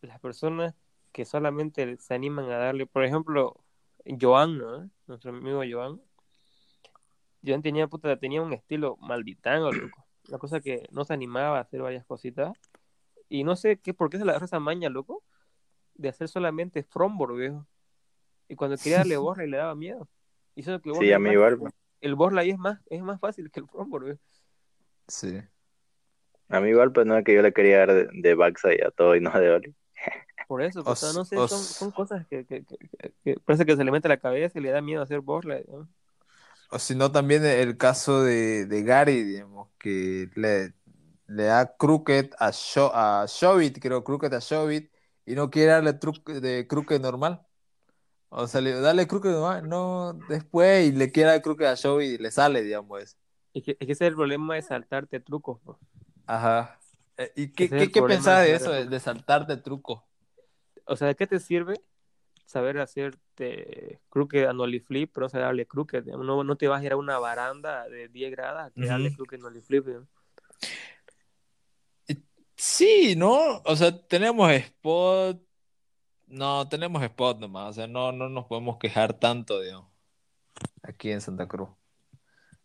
[0.00, 0.74] Las personas
[1.12, 3.62] que solamente se animan a darle, por ejemplo,
[4.18, 4.88] Joan, ¿no?
[5.08, 6.00] Nuestro amigo Joan.
[7.44, 10.06] Joan tenía, puta, tenía un estilo malditango, loco.
[10.30, 12.52] La cosa que no se animaba a hacer varias cositas.
[13.28, 15.22] Y no sé qué, por qué se le agarró esa maña, loco,
[15.94, 17.66] de hacer solamente Frombor, viejo.
[18.48, 20.08] Y cuando quería darle borra y le daba miedo.
[20.54, 21.72] Y eso que el Sí, Borla a es mí más- igual.
[22.00, 24.20] el Borla ahí es más, es más fácil que el Frombor, viejo.
[25.08, 25.40] Sí.
[26.48, 28.90] A mí igual, pues no es que yo le quería dar de, de backside a
[28.90, 29.74] todo y no de Oli.
[30.48, 32.76] Por eso, O pues, o sea, s- no sé, son, son cosas que, que, que-
[32.76, 35.20] que- que parece que se le mete a la cabeza y le da miedo hacer
[35.20, 35.60] borla.
[35.68, 35.88] ¿no?
[36.70, 40.74] O si no, también el caso de, de Gary, digamos, que le,
[41.26, 44.92] le da crooked a, Sho- a Shovit, creo, crooked a Shovit,
[45.26, 47.44] y no quiere darle truque de cruque normal.
[48.30, 52.00] O sea, le, dale cruque normal, no, después y le quiere dar cruque a Show
[52.02, 53.16] y le sale, digamos.
[53.54, 55.60] Es que, es que ese es el problema de saltarte trucos.
[56.26, 56.80] Ajá.
[57.18, 60.08] Eh, ¿Y qué, es qué, pensás de de hacer eso, de, de saltarte truco?
[60.86, 61.74] O sea, ¿de qué te sirve
[62.46, 62.76] saber
[63.40, 66.04] hacerte crooked a nollie flip, pero no saber darle crooked?
[66.04, 69.16] No, no te vas a ir a una baranda de 10 grados que darle Ujú.
[69.16, 69.86] crooked nollie flip.
[69.86, 70.08] digamos.
[72.56, 73.62] Sí, ¿no?
[73.64, 75.40] O sea, tenemos spot.
[76.26, 77.70] No, tenemos spot nomás.
[77.70, 79.88] O sea, no, no nos podemos quejar tanto, digamos,
[80.82, 81.70] aquí en Santa Cruz.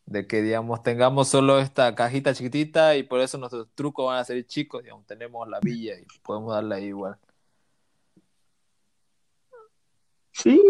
[0.05, 4.25] De que, digamos, tengamos solo esta cajita chiquitita y por eso nuestros trucos van a
[4.25, 5.05] ser chicos, digamos.
[5.07, 7.17] Tenemos la villa y podemos darle ahí igual.
[10.35, 10.61] Sí,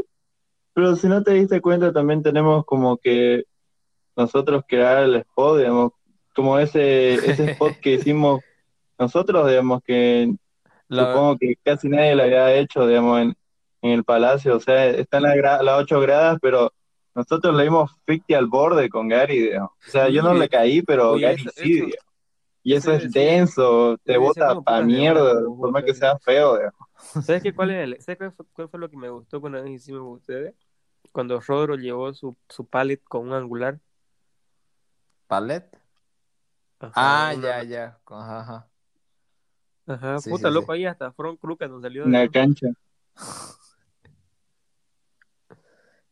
[0.73, 3.43] pero si no te diste cuenta, también tenemos como que
[4.15, 5.91] nosotros crear el spot, digamos,
[6.36, 8.41] como ese, ese spot que hicimos
[8.99, 10.34] nosotros, digamos, que
[10.88, 13.36] La- supongo que casi nadie lo había hecho, digamos, en,
[13.82, 16.71] en el palacio, o sea, están las, las ocho gradas, pero
[17.15, 19.71] nosotros le dimos 50 al borde con Gary, digamos.
[19.71, 22.06] O sea, yo no le caí, pero Oye, Gary eso- sí, eso- digamos.
[22.63, 26.85] Y eso es denso, te bota pa' mierda, por más que sea feo, digamos.
[27.24, 29.65] ¿Sabes qué, cuál, es el- ¿sabes cuál, fue, cuál fue lo que me gustó cuando
[29.68, 30.56] hicimos con ustedes?
[31.12, 33.80] Cuando Rodro llevó su, su pallet con un angular.
[35.28, 35.65] ¿Palet?
[36.80, 38.00] Ajá, Ah, una- ya, ya.
[38.06, 38.68] Ajá, ajá.
[39.88, 40.80] Ajá, Sí, puta sí, loco, sí.
[40.80, 42.06] ahí hasta front crooked nos salió.
[42.06, 42.68] En la de- cancha.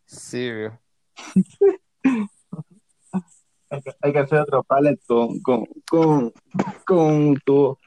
[0.05, 0.79] Sí, viejo.
[4.01, 6.33] Hay que, hacer otro pallet con, con, con,
[6.85, 7.79] con tubo.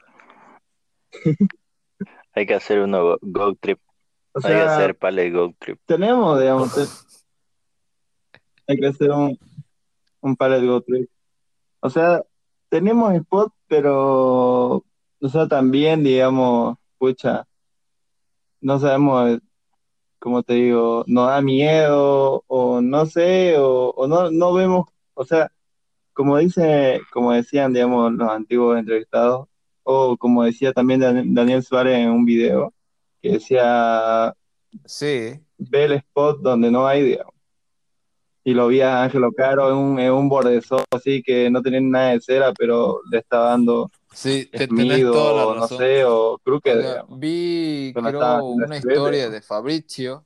[2.37, 3.79] Hay que hacer uno go, go trip.
[4.33, 5.79] O Hay que hacer pallet go trip.
[5.87, 6.87] tenemos, digamos, te-
[8.67, 9.39] hay que hacer un,
[10.21, 11.09] un pallet go trip.
[11.79, 12.23] O sea,
[12.69, 14.83] tenemos spot, pero,
[15.19, 17.47] o sea, también, digamos, pucha,
[18.61, 19.39] no sabemos,
[20.19, 25.25] como te digo, nos da miedo, o no sé, o, o no, no vemos, o
[25.25, 25.51] sea,
[26.13, 29.47] como dice, como decían, digamos, los antiguos entrevistados,
[29.89, 32.73] o como decía también Dan- Daniel Suárez en un video,
[33.21, 34.33] que decía,
[34.85, 35.39] Sí.
[35.57, 37.33] ve el spot donde no hay, digamos.
[38.43, 41.79] Y lo vi a Ángelo Caro en un, en un bordezón así que no tenía
[41.81, 46.37] nada de cera, pero le estaba dando Sí, te tenés toda la no sé, o
[46.43, 49.31] crooked, O sea, vi, estaba creo, una historia digamos.
[49.33, 50.25] de Fabrizio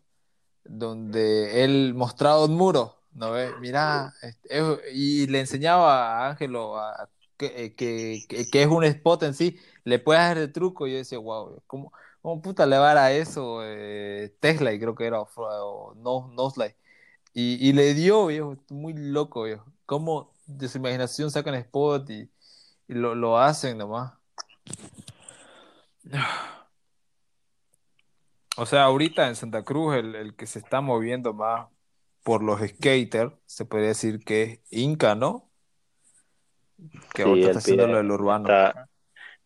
[0.63, 3.52] donde él mostraba un muro, ¿no ves?
[3.60, 7.10] Mira, este, es- y le enseñaba a Ángelo a-
[7.49, 10.88] que, eh, que, que- es un spot en sí, le puedes hacer el truco.
[10.88, 13.62] Y yo decía, wow, ¿cómo, cómo puta le va a eso?
[13.63, 16.75] Eh, Tesla, y creo que era, o, no, Noslay.
[17.34, 18.27] Y, y le dio,
[18.69, 19.65] muy loco, viejo.
[19.86, 22.32] Cómo de su imaginación sacan spot y,
[22.88, 24.13] y lo, lo hacen nomás.
[28.58, 31.69] O sea, ahorita en Santa Cruz el, el que se está moviendo más
[32.23, 35.51] por los skaters, se podría decir que es Inca, ¿no?
[37.13, 38.46] Que Sí, está haciendo lo del urbano.
[38.50, 38.89] Está,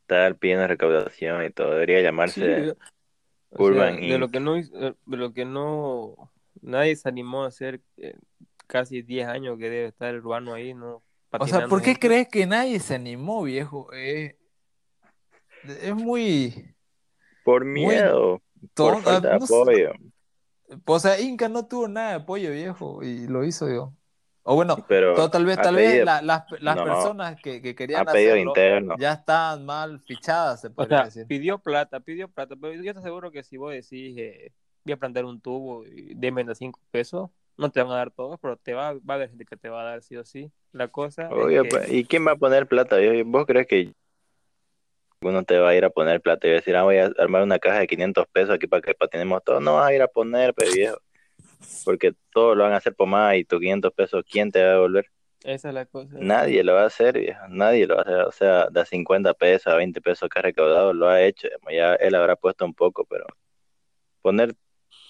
[0.02, 1.71] está pidiendo recaudación y todo.
[1.71, 2.69] Debería llamarse Sí,
[3.50, 4.32] o sea, Urban de lo Inc.
[4.34, 8.15] que no hizo- de lo que no nadie se animó a hacer eh,
[8.67, 12.28] casi 10 años que debe estar el urbano ahí, no O sea, ¿por qué crees
[12.30, 13.89] que nadie se animó, viejo?
[13.93, 14.38] Eh,
[15.82, 16.76] es muy
[17.43, 18.41] por Muy miedo,
[18.74, 19.02] por tonto.
[19.10, 19.54] falta de no sé.
[19.56, 19.91] apoyo.
[20.86, 23.93] O sea, Inca no tuvo nada de apoyo, viejo, y lo hizo yo.
[24.47, 27.73] O bueno, Pero tal vez, tal vez pedido- la- las, las no, personas que, que
[27.75, 28.95] querían hacerlo interno.
[28.97, 31.25] ya están mal fichadas, se O sea, decir.
[31.25, 34.51] pidió plata, pidió plata, pero yo te aseguro que si vos decís, eh,
[34.84, 38.12] voy a plantar un tubo y deme de 5 pesos, no te van a dar
[38.12, 40.23] todos, pero te va, va a haber gente que te va a dar sí o
[40.25, 40.51] sí.
[40.71, 43.01] La cosa Obvio, es que pues, ¿y quién va a poner plata?
[43.01, 43.93] Yo- ¿Vos crees que
[45.21, 47.10] uno te va a ir a poner plata y va a decir, ah, voy a
[47.17, 49.60] armar una caja de 500 pesos aquí para que patinemos todo?
[49.60, 50.97] No vas a ir a poner, pues viejo.
[51.84, 54.70] Porque todos lo van a hacer por más y tus 500 pesos, ¿quién te va
[54.70, 55.06] a devolver?
[55.44, 56.15] esa es la cosa.
[56.20, 57.48] Nadie lo va a hacer, viejo.
[57.50, 58.22] Nadie lo va a hacer.
[58.22, 61.48] O sea, de 50 pesos a 20 pesos que ha recaudado lo ha hecho.
[61.72, 63.26] Ya él habrá puesto un poco, pero
[64.24, 64.56] poner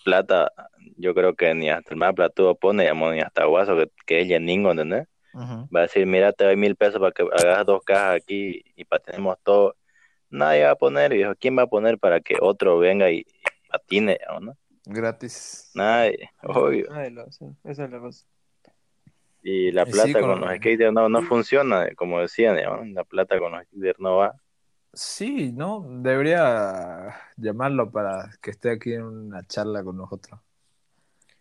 [0.03, 0.51] plata,
[0.97, 4.27] yo creo que ni hasta el más platudo pone, ni hasta Guaso, que, que es
[4.27, 5.07] Yeningo, ¿entendés?
[5.35, 8.85] Va a decir, mira, te doy mil pesos para que hagas dos cajas aquí y
[8.85, 9.75] patinemos todo.
[10.29, 11.33] Nadie va a poner, viejo.
[11.37, 13.25] ¿Quién va a poner para que otro venga y,
[13.69, 14.55] patine, no?
[14.85, 15.71] Gratis.
[15.73, 16.87] Nadie, obvio.
[16.89, 18.25] Nadie lo hace, esa es la cosa.
[19.43, 22.57] Y la Y sí, plata con con lo- los skaters no, no funciona, como decían,
[22.93, 24.35] la plata con los skaters no va.
[24.93, 25.85] Sí, ¿no?
[26.01, 30.39] Debería llamarlo para que esté aquí en una charla con nosotros.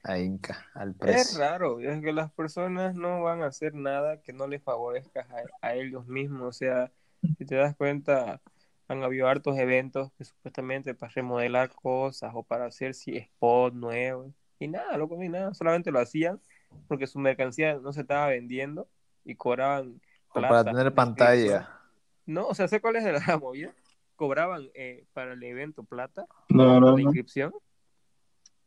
[0.02, 1.38] A Inca, al Es precio.
[1.38, 5.26] raro, es que las personas no van a hacer nada que no les favorezca
[5.62, 6.42] a, a ellos mismos.
[6.48, 6.92] O sea,
[7.38, 8.42] si te das cuenta,
[8.88, 14.32] han habido hartos eventos que supuestamente para remodelar cosas o para hacer si spot nuevos.
[14.58, 16.40] Y nada, loco, ni nada, solamente lo hacían
[16.88, 18.88] porque su mercancía no se estaba vendiendo
[19.24, 20.00] y cobraban
[20.32, 21.80] plata para tener pantalla.
[22.26, 23.74] No, o sea, ¿sé cuál es la, movida?
[24.16, 26.98] Cobraban eh, para el evento plata, No, no, la no.
[26.98, 27.52] inscripción,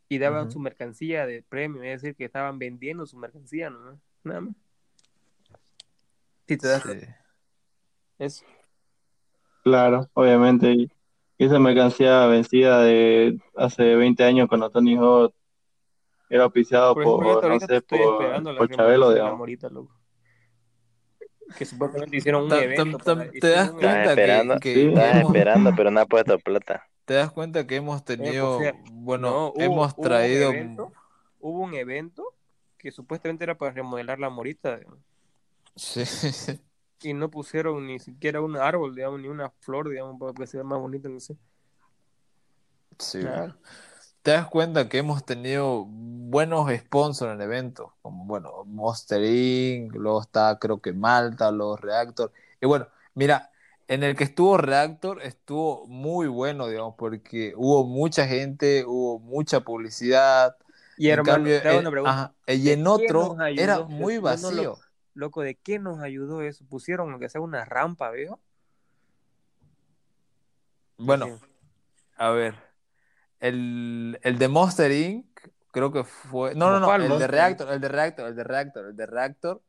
[0.09, 3.99] y daban su mercancía de premio, es decir, que estaban vendiendo su mercancía, ¿no?
[4.23, 4.55] Nada más.
[6.47, 6.99] Si te das Sí.
[8.19, 8.45] eso.
[9.67, 10.71] Claro, obviamente.
[10.71, 10.89] Y
[11.37, 15.33] esa mercancía vencida de hace 20 años cuando Tony Hawk
[16.29, 19.37] era auspiciado Por por, no sé, estoy por, esperando la por Chabelo, digamos.
[19.37, 19.93] Morita, loco.
[21.57, 22.97] Que supuestamente hicieron un evento.
[23.39, 24.87] ¿Te das cuenta que, esperando, que Sí.
[24.87, 26.87] estás hemos, esperando, pero no ha puesto plata.
[27.05, 30.49] te das cuenta que hemos Eh, o tenido, sea, bueno, no, hubo, hemos hubo traído,
[30.49, 30.91] un evento,
[31.39, 32.33] hubo un evento
[32.77, 34.99] que supuestamente era para remodelar la morita digamos,
[35.75, 36.03] sí,
[37.01, 40.63] y no pusieron ni siquiera un árbol, digamos, ni una flor, digamos, para que sea
[40.63, 41.37] más bonito, no sé.
[42.99, 43.57] sí, Nada.
[44.21, 49.93] te das cuenta que hemos tenido buenos sponsors en el evento, como bueno, Monster Inc.,
[49.95, 52.31] luego está creo que Malta, los Reactor,
[52.61, 53.51] y bueno, mira,
[53.87, 59.61] en el que estuvo Reactor estuvo muy bueno, digamos, porque hubo mucha gente, hubo mucha
[59.61, 60.57] publicidad,
[60.95, 62.19] Y en hermano, cambio, te hago eh, una pregunta.
[62.19, 64.83] ajá, y ¿De en otro era muy vacío.
[65.17, 66.63] Loco, ¿de qué nos ayudó eso?
[66.69, 68.39] Pusieron aunque sea una rampa, viejo.
[70.99, 71.45] Bueno, Sí.
[72.17, 72.55] a ver,
[73.39, 75.25] el, el de Monster Inc.
[75.71, 78.35] creo que fue, no, no, ¿Cómo no, cuál el de Reactor, el de Reactor, el
[78.35, 79.61] de Reactor, el de Reactor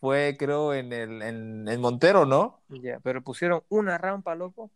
[0.00, 2.60] fue creo en el en, en Montero, ¿no?
[2.68, 4.70] Ya, pero pusieron una rampa, loco.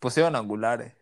[0.00, 0.92] Pusieron angulares.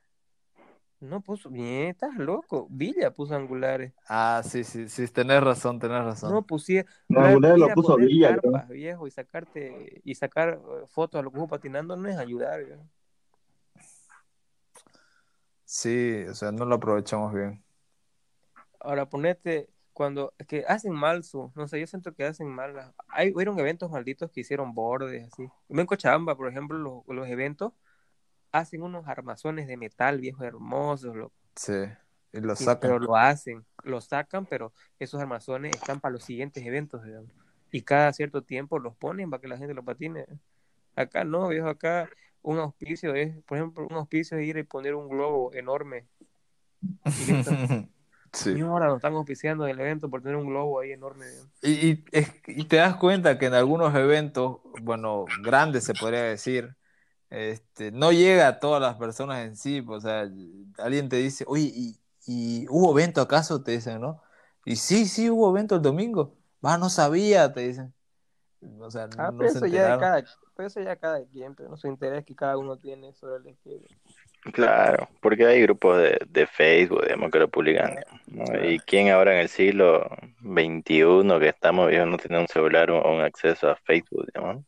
[1.03, 2.69] No puso, bien, estás loco.
[2.71, 3.93] Villa puso angulares.
[4.09, 6.33] Ah, sí, sí, sí, tenés razón, tenés razón.
[6.33, 6.91] No pusieron.
[7.09, 11.23] No, alguna vez lo puso Villa, carpas, viejo, y sacarte y sacar eh, fotos a
[11.23, 12.87] los que patinando no es ayudar, viejo.
[15.65, 17.65] Sí, o sea, no lo aprovechamos bien.
[18.79, 22.75] Ahora ponete cuando es que hacen mal su, no sé, yo siento que hacen mal.
[22.75, 25.49] las- Hay hubieron eventos malditos que hicieron bordes así.
[25.69, 27.73] En Cochabamba, por ejemplo, los, los eventos
[28.53, 31.17] hacen unos armazones de metal viejos hermosos.
[31.57, 31.73] Sí,
[32.33, 32.81] y lo Y- sacan.
[32.81, 37.31] pero lo hacen, lo sacan, pero esos armazones están para los siguientes eventos, digamos.
[37.71, 40.27] Y cada cierto tiempo los ponen para que la gente lo patine.
[40.95, 42.09] Acá no, viejo, acá
[42.43, 46.07] un auspicio es, por ejemplo, un auspicio es ir y poner un globo enorme.
[47.05, 47.51] Y listo.
[48.35, 48.53] Sí.
[48.57, 51.27] Y ahora nos están auspiciando el evento por tener un globo ahí enorme.
[51.61, 52.05] Y, y
[52.47, 56.75] y te das cuenta que en algunos eventos, bueno, grandes se podría decir,
[57.33, 60.31] este, no llega a todas las personas en sí, pues, o sea,
[60.79, 63.63] alguien te dice, oye, ¿y, y hubo evento acaso?
[63.63, 64.23] Te dicen, ¿no?
[64.67, 66.37] Y sí, sí, hubo evento el domingo.
[66.65, 67.95] Va, no sabía, te dicen.
[68.81, 70.23] O sea, Ah, no pero se eso ya cada,
[70.55, 73.57] pero eso ya cada quien, pero no su interés que cada uno tiene sobre el
[73.57, 73.91] skate.
[74.53, 78.01] Claro, porque hay grupos de, de Facebook, digamos, que lo publican.
[78.27, 78.45] ¿no?
[78.65, 80.09] Y quién ahora en el siglo
[80.41, 84.65] XXI que estamos, viejo, no tiene un celular o un acceso a Facebook, digamos.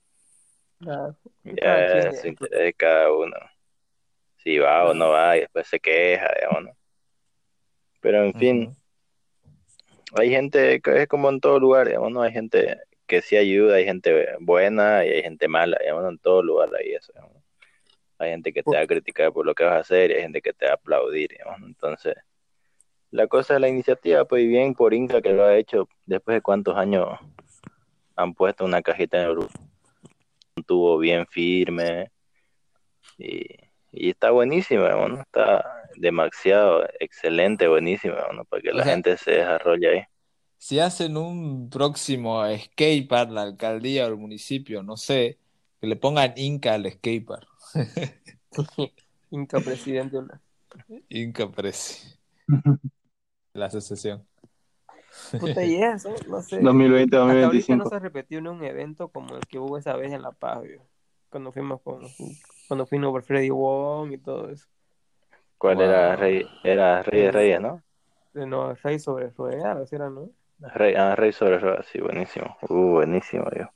[0.84, 1.16] Claro.
[1.44, 2.28] Ya es ya.
[2.28, 3.36] interés de cada uno.
[4.36, 6.76] Si va o no va, y después se queja, digamos, ¿no?
[8.00, 8.76] Pero en fin,
[10.14, 12.20] hay gente que es como en todo lugar, digamos, ¿no?
[12.20, 16.10] Hay gente que sí ayuda, hay gente buena y hay gente mala, digamos.
[16.10, 17.42] En todo lugar hay eso, digamos.
[18.18, 20.22] Hay gente que te va a criticar por lo que vas a hacer y hay
[20.22, 21.60] gente que te va a aplaudir, digamos.
[21.62, 22.14] Entonces,
[23.10, 26.42] la cosa de la iniciativa, pues bien por Inca que lo ha hecho después de
[26.42, 27.08] cuántos años
[28.16, 29.52] han puesto una cajita en el grupo,
[30.62, 32.10] tubo bien firme
[33.18, 33.44] y,
[33.92, 34.30] y está
[35.08, 35.20] ¿no?
[35.20, 35.64] Está
[35.96, 37.66] demasiado excelente,
[38.32, 38.44] ¿no?
[38.44, 40.02] Para que O la sea, gente se desarrolle ahí.
[40.58, 45.38] Si hacen un próximo skatepark, la alcaldía o el municipio, no sé,
[45.80, 47.48] que le pongan Inca al skatepark.
[49.30, 50.18] Inca presidente.
[51.08, 52.16] Inca Presi,
[53.52, 54.26] la asociación.
[55.38, 56.60] Puta, y eso, no sé.
[56.60, 57.86] 2020, Hasta ahorita no 2025.
[57.86, 60.62] se ha repetido ni un evento como el que hubo esa vez en La Paz.
[61.30, 62.00] Cuando fuimos con,
[62.68, 64.66] cuando fuimos por Freddy Wong y todo eso.
[65.58, 66.16] ¿Cuál era Wow.
[66.16, 66.46] Rey?
[66.62, 67.82] Era Rey de Reyes, ¿no?
[68.34, 70.30] De no, Rey sobre Ruedas, era, ¿no?
[70.58, 72.56] Rey, ah, Rey sobre ruedas, sí, buenísimo.
[72.68, 73.66] Uh, buenísimo, yo.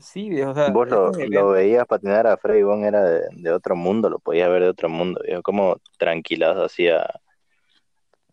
[0.00, 3.52] Sí, viejo, o sea, Vos lo, lo veías patinar a Freddy Bon, era de, de
[3.52, 5.42] otro mundo, lo podías ver de otro mundo, viejo.
[5.42, 7.06] Como tranquilazo hacía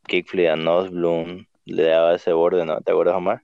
[0.08, 2.80] kickflip a Nosbloom, le daba ese borde, ¿no?
[2.82, 3.44] ¿Te acuerdas, Omar?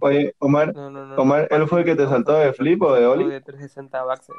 [0.00, 1.16] Oye, Omar, No, no, no.
[1.16, 3.24] Omar, ¿él fue el que te saltó de flip o de Oli?
[3.28, 4.36] de 360 Baxter.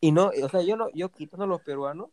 [0.00, 2.08] Y no, o sea, yo no, yo quitando los peruanos,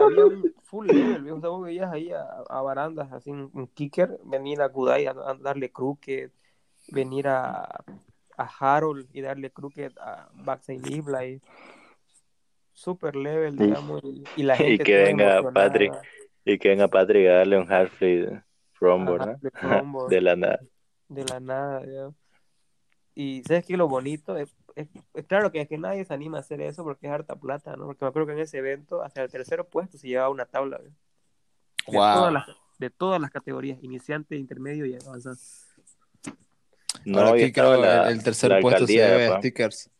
[0.00, 1.38] había un full level, viejo.
[1.38, 5.06] O sea, vos veías ahí a, a barandas, así un, un kicker, venir a Kudai
[5.06, 6.30] a, a darle crooked,
[6.88, 7.62] venir a,
[8.36, 11.40] a Harold y darle crooked a Baxter Lively.
[12.76, 14.02] Super level, Y- digamos.
[14.04, 15.52] Y, y la y gente que toda venga emocionada.
[15.68, 15.94] Patrick.
[16.44, 18.28] Y que venga Patrick a darle un Halfley
[18.74, 20.06] Fromborg, Ajá, ¿no?
[20.08, 20.60] de la nada.
[21.08, 21.84] de la nada.
[21.86, 22.10] ya.
[23.14, 26.36] Y sabes que lo bonito es, es- es claro que, es que nadie se anima
[26.36, 27.86] a hacer eso porque es harta plata, ¿no?
[27.86, 30.76] Porque me acuerdo que en ese evento, hacia el tercer puesto, se llevaba una tabla
[30.78, 30.90] ¿ve?
[31.86, 32.46] de, todas las,
[32.78, 35.36] de todas las categorías, iniciante, intermedio y avanzado.
[37.06, 39.38] No, Ahora y aquí creo la, el, el tercer puesto se debe a Paz.
[39.38, 39.90] stickers.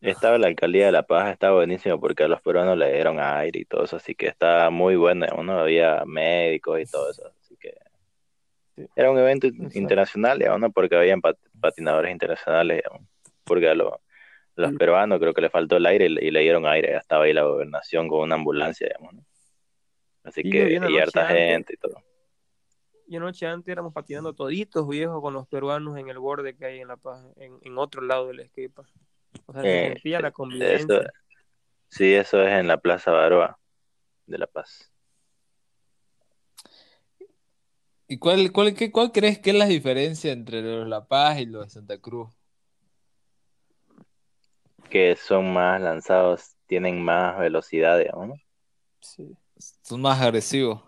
[0.00, 3.60] Estaba la alcaldía de La Paz, estaba buenísimo porque a los peruanos le dieron aire
[3.60, 5.58] y todo eso, así que estaba muy bueno, ¿no?
[5.60, 7.74] Había médicos y todo eso, así que
[8.96, 9.78] era un evento Exacto.
[9.78, 10.70] internacional, digamos, ¿no?
[10.72, 13.06] Porque habían pat- patinadores internacionales, digamos,
[13.44, 13.92] porque a los,
[14.56, 14.76] los Sí.
[14.78, 17.34] peruanos creo que le faltó el aire y le, y le dieron aire, estaba ahí
[17.34, 19.24] la gobernación con una ambulancia, digamos, ¿no?
[20.24, 21.36] Así Sí, que, y harta antes.
[21.36, 22.02] gente y todo.
[23.06, 26.80] Y anoche antes éramos patinando toditos viejos con los peruanos en el borde que hay
[26.80, 28.88] en La Paz, en, en otro lado del skatepark.
[29.46, 31.12] O sea, se Eh, sentía la Eso, convivencia.
[31.88, 33.58] sí, eso es en la Plaza Baroa
[34.26, 34.90] de La Paz.
[38.08, 41.46] ¿Y cuál, cuál, qué, cuál crees que es la diferencia entre los La Paz y
[41.46, 42.28] los de Santa Cruz?
[44.88, 48.34] Que son más lanzados, tienen más velocidad, digamos, ¿no?
[49.00, 49.36] Sí.
[49.82, 50.82] Son más agresivos.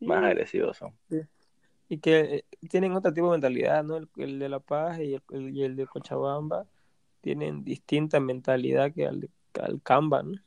[0.00, 0.24] Más Sí.
[0.26, 0.96] agresivos son.
[1.88, 3.96] Y que eh, tienen otro tipo de mentalidad, ¿no?
[3.96, 6.66] El, el de La Paz y el, el- y el de Cochabamba
[7.26, 10.38] tienen distinta mentalidad que al, de- al Camba, ¿no?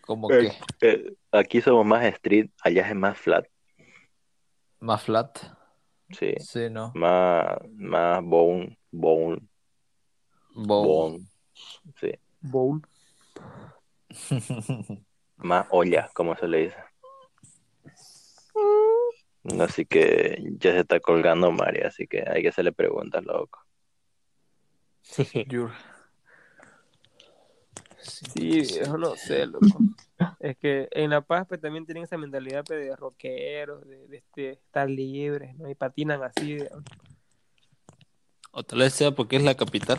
[0.00, 0.52] Como Eh.
[0.80, 3.44] que Eh, aquí somos más street, allá es más flat,
[4.78, 5.38] más flat.
[6.10, 6.34] sí.
[6.38, 6.92] Sí, ¿no?
[6.94, 9.40] Más, más bone, bone,
[10.54, 10.84] Bow.
[10.86, 11.26] bone,
[12.00, 12.12] sí.
[12.40, 12.80] Bowl.
[15.38, 16.76] Más olla, como se le dice.
[19.60, 23.58] Así que ya se está colgando María, así que hay que hacerle preguntas, loco.
[25.02, 25.44] Sí,
[28.64, 29.66] yo no sé, loco.
[30.38, 34.18] Es que en La Paz pues, también tienen esa mentalidad pues, de rockeros, de, de
[34.18, 35.68] este, estar libres, ¿no?
[35.68, 36.84] Y patinan así, digamos.
[38.52, 39.98] O tal vez sea porque es la capital.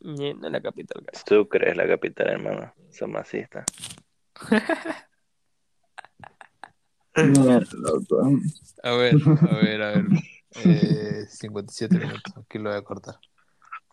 [0.00, 1.22] Y no en la capital, cara.
[1.24, 2.74] Sucre es la capital, hermano.
[2.90, 3.66] Son masistas.
[7.14, 7.66] A ver,
[8.82, 8.92] a
[9.56, 10.06] ver, a ver.
[10.64, 12.34] Eh, 57 minutos.
[12.36, 13.16] Aquí lo voy a cortar.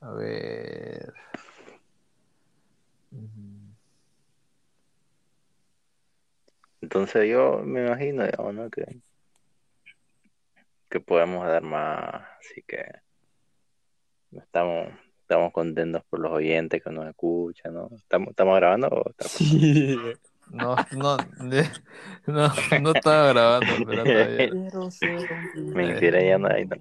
[0.02, 1.14] A ver.
[6.82, 8.70] Entonces yo me imagino, digamos, ¿no?
[8.70, 8.86] Que,
[10.90, 12.84] que podemos dar más, así que
[14.32, 14.88] estamos,
[15.22, 17.90] estamos contentos por los oyentes que nos escuchan, ¿no?
[17.96, 19.98] ¿Estamos, estamos grabando o estamos- Sí.
[20.52, 21.70] No, no, de-
[22.26, 22.50] no,
[22.82, 24.04] no estaba grabando, pero
[25.76, 26.76] Mentira, ya no hay, no.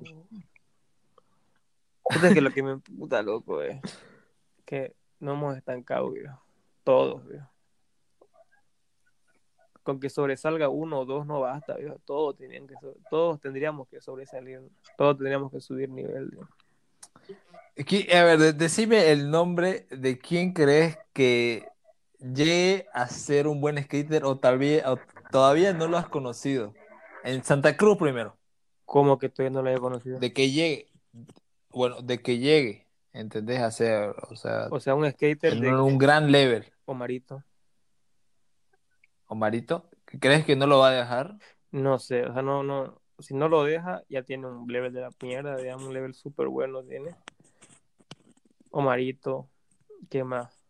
[2.12, 3.80] Puta, Es que lo que me puta loco es
[4.64, 6.40] que no hemos estancado, viejo.
[6.84, 7.48] Todos, viejo.
[9.82, 11.98] Con que sobresalga uno o dos no basta, viejo.
[12.04, 14.60] Todos tenían que so- todos tendríamos que sobresalir,
[14.96, 16.28] todos tendríamos que subir nivel.
[16.30, 16.48] viejo.
[18.12, 21.66] A ver, de- decime el nombre de quién crees que
[22.18, 24.98] llegue a ser un buen skater o, tal vez, o
[25.30, 26.74] todavía no lo has conocido.
[27.24, 28.36] En Santa Cruz primero.
[28.84, 30.18] ¿Cómo que todavía no lo había conocido?
[30.18, 30.88] De que llegue.
[31.70, 32.86] Bueno, de que llegue.
[33.12, 33.60] ¿Entendés?
[33.60, 36.70] A ser, o sea, O sea, un skater en de un, un gran level.
[36.84, 37.42] Omarito.
[39.26, 41.36] Omarito, ¿crees que no lo va a dejar?
[41.70, 45.02] No sé, o sea, no, no, si no lo deja, ya tiene un level de
[45.02, 47.14] la mierda, digamos, un level súper bueno tiene.
[48.70, 49.50] Omarito,
[50.08, 50.64] ¿qué más?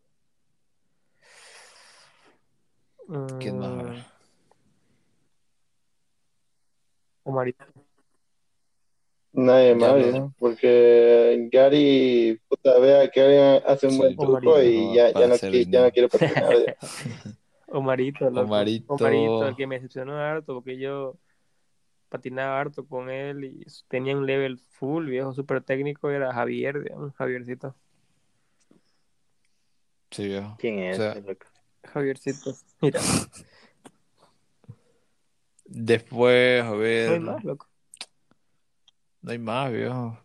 [3.38, 3.70] ¿Quién más?
[3.70, 4.05] Mm.
[7.24, 7.88] Omarito.
[9.39, 10.34] Nadie más, no.
[10.39, 15.11] porque Gary, puta, vea que alguien hace un Sí, buen Omarito, truco y no, ya,
[15.12, 16.57] ya, no, ya no quiere patinar.
[16.57, 16.74] viejo.
[17.68, 18.41] Omarito, loco.
[18.43, 18.95] Omarito.
[18.95, 21.18] Omarito, el que me decepcionó harto, porque yo
[22.11, 27.14] patinaba harto con él y tenía un level full, viejo, súper técnico, era Javier, digamos,
[27.16, 27.76] Javiercito.
[30.11, 30.57] Sí, viejo.
[30.59, 31.14] ¿Quién es O sea?
[31.84, 32.55] Javiercito.
[32.80, 33.01] Mira,
[35.66, 36.72] Después, a
[37.05, 37.20] no hay ver.
[37.20, 37.67] más, loco.
[39.22, 40.18] No hay más, viejo.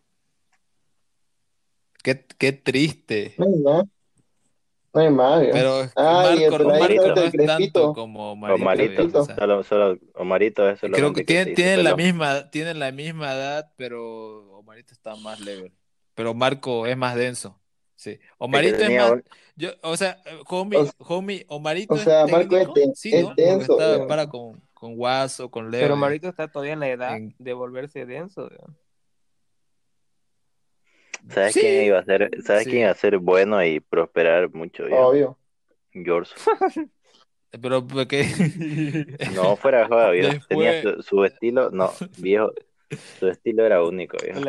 [2.04, 3.34] Qué, qué triste.
[3.38, 3.86] No hay más.
[4.94, 5.54] No hay más, viejo.
[5.54, 6.36] Pero es que Ah, Marco,
[6.84, 11.14] este, no es tanto como Omarito, Omarito, viejo, o sea, solo, solo Omarito es creo
[11.14, 15.72] que que tienen, tienen la misma, tienen la misma edad, pero Omarito está más level.
[16.14, 17.60] Pero Marco es más denso.
[17.96, 18.12] Sí.
[18.12, 19.24] Es Omarito es más, un-
[19.56, 23.36] yo, o sea, homie, O- homie, Omarito o es sea, Marco es ten- sí, es
[23.36, 25.82] denso, está para con, con Guaso, con Leo.
[25.82, 28.76] Pero y- Marito está todavía en la edad en- de volverse denso, digamos.
[31.30, 31.62] ¿Sabes Sí.
[31.62, 32.70] quién iba a ser, sabes Sí.
[32.72, 34.86] quién iba a ser bueno y prosperar mucho?
[34.86, 35.08] viejo?
[35.08, 35.38] Obvio.
[35.94, 36.34] George.
[37.52, 38.26] Pero porque
[39.36, 40.44] No, fuera viejo.
[40.48, 42.52] Tenía su, su estilo, no, viejo,
[43.20, 44.40] su estilo era único, viejo.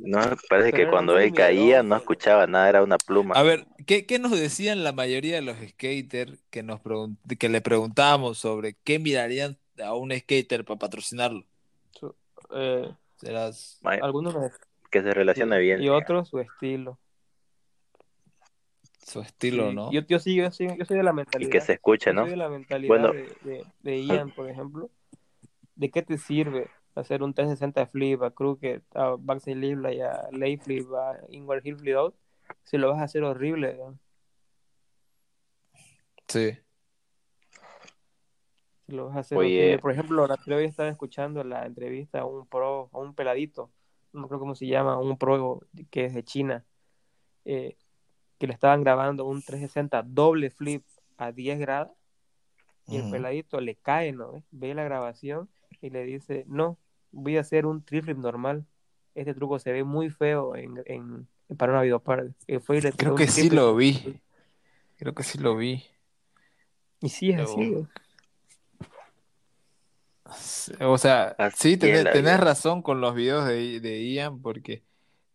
[0.00, 3.34] No, parece que cuando él caía no escuchaba nada, era una pluma.
[3.34, 7.48] A ver, ¿qué, qué nos decían la mayoría de los skaters que nos pregun- que
[7.48, 11.44] le preguntábamos sobre qué mirarían a un skater para patrocinarlo?
[12.54, 14.34] eh, Serás algunos
[14.92, 15.82] Que se relacione bien.
[15.82, 16.98] y otros su estilo.
[19.04, 19.90] su estilo, Sí, ¿no?
[19.92, 21.50] Yo, yo, sí, yo, sí, yo soy de la Y mentalidad.
[21.50, 22.22] que se escuche, yo ¿no?
[22.22, 23.12] soy de la mentalidad Bueno.
[23.12, 24.90] de, de, de Ian, por ejemplo.
[25.74, 30.56] ¿De qué te sirve hacer un 360 flip a crooked, a backside like, a lay
[30.58, 32.14] flip, a inward heel flip out?
[32.64, 33.74] Si lo vas a hacer horrible.
[33.78, 33.98] ¿no?
[36.28, 36.52] Sí.
[38.86, 39.58] Si lo vas a hacer Oye.
[39.58, 39.78] horrible.
[39.78, 43.70] Por ejemplo, la otra vez estaba escuchando la entrevista a un pro, a un peladito,
[44.12, 45.60] no creo cómo se llama, un pro
[45.90, 46.64] que es de China,
[47.44, 47.76] eh,
[48.38, 50.84] que le estaban grabando un 360 doble flip
[51.16, 51.92] a 10 grados
[52.86, 54.32] y el peladito le cae, ¿no?
[54.32, 54.68] ¿Ve?
[54.68, 55.48] Ve la grabación
[55.80, 56.78] y le dice, no,
[57.10, 58.66] voy a hacer un triflip normal.
[59.14, 62.34] Este truco se ve muy feo en, en, para una videoparte.
[62.46, 64.20] Y fue y Creo que sí lo vi.
[64.96, 65.84] Creo que sí lo vi.
[67.00, 67.74] Y sí es así.
[70.80, 72.40] O sea, Así sí, es tenés, la tenés vida.
[72.40, 74.84] razón con los videos de, de Ian porque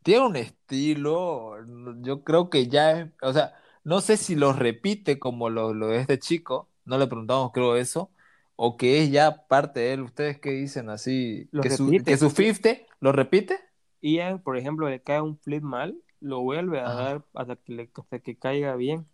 [0.03, 1.55] tiene un estilo,
[2.01, 5.87] yo creo que ya es, o sea, no sé si lo repite como lo, lo
[5.89, 8.11] de este chico, no le preguntamos creo eso,
[8.55, 10.01] o que es ya parte de él.
[10.03, 11.51] ¿Ustedes qué dicen así?
[11.51, 12.03] Lo ¿Que su, repite.
[12.05, 12.69] que su 50
[13.01, 13.59] lo repite?
[14.01, 16.95] Ian, por ejemplo, le cae un flip mal, lo vuelve a Ajá.
[16.95, 19.07] dar hasta que, le, hasta que caiga bien.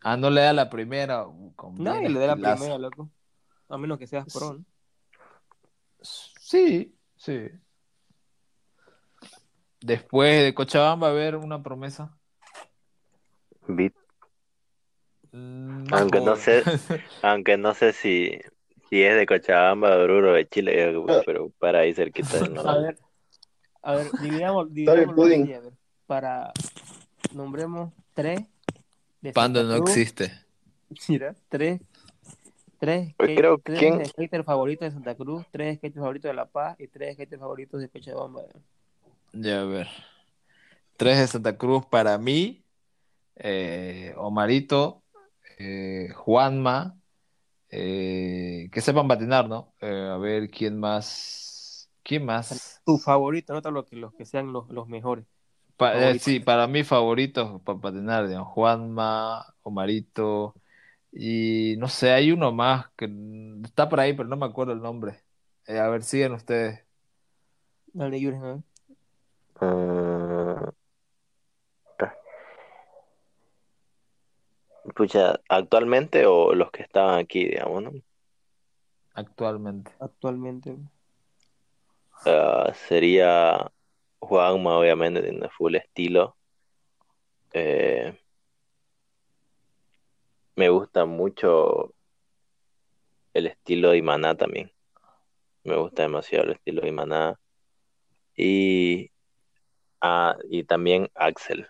[0.00, 1.24] Ah, no le da la primera.
[1.56, 3.10] con No, y le da la primera, loco.
[3.68, 4.64] A menos que seas pro, ¿no?
[6.48, 7.50] Sí, sí.
[9.82, 12.16] Después de Cochabamba, a ver una promesa.
[13.66, 13.92] Beat.
[15.30, 16.62] Mm, Aunque no sé,
[17.22, 18.40] aunque no sé si,
[18.88, 22.76] si es de Cochabamba, de Oruro, de Chile, eh, pero para ahí cerquita del A
[22.78, 22.98] ver,
[23.82, 24.68] a ver, dividamos,
[25.14, 25.52] pudding.
[25.52, 25.72] a ver,
[26.06, 26.54] para,
[27.34, 28.40] nombremos tres
[29.20, 29.90] de Santa no Cruz.
[29.90, 30.32] existe.
[31.10, 31.82] Mira, tres,
[32.78, 34.04] tres, Pues skate- creo tres ¿quién?
[34.06, 37.80] skaters favoritos de Santa Cruz, tres skaters favoritos de La Paz y tres skaters favoritos
[37.80, 38.42] de Cochabamba.
[39.32, 39.88] Ya a ver.
[40.96, 42.64] Tres de Santa Cruz para mí.
[43.36, 45.02] eh, Omarito,
[45.58, 46.96] eh, Juanma,
[47.70, 49.72] eh, que sepan patinar, ¿no?
[49.80, 51.88] Eh, a ver, ¿quién más?
[52.02, 52.80] ¿Quién más?
[52.84, 55.24] Tu favorito, no los que, los que sean los, los mejores.
[55.76, 60.54] Pa- eh, sí, para mí favoritos para patinar, digamos, Juanma, Omarito
[61.20, 63.10] y no sé, hay uno más que
[63.64, 65.20] está por ahí, pero no me acuerdo el nombre.
[65.66, 66.84] Eh, a ver, siguen ustedes.
[67.92, 68.62] Dale, Yuri, ¿no?
[69.60, 70.70] Mm.
[74.94, 77.92] Pucha, ¿actualmente o los que estaban aquí, digamos, no?
[79.14, 79.90] actualmente.
[79.98, 80.76] actualmente.
[82.26, 83.72] Ah, sería
[84.20, 86.36] Juanma, obviamente, tiene full estilo.
[87.52, 88.16] Eh,
[90.58, 91.94] me gusta mucho
[93.32, 94.72] el estilo de Imaná también.
[95.62, 97.38] Me gusta demasiado el estilo de Imaná.
[98.36, 99.12] Y,
[100.00, 101.68] ah, y también Axel.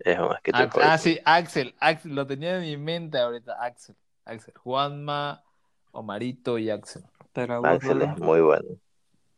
[0.00, 3.94] Es más que Ax- ah, sí, Axel, Axel, lo tenía en mi mente ahorita, Axel,
[4.24, 5.44] Axel, Juanma,
[5.92, 7.04] Omarito y Axel.
[7.32, 8.68] Pero Axel es muy bueno.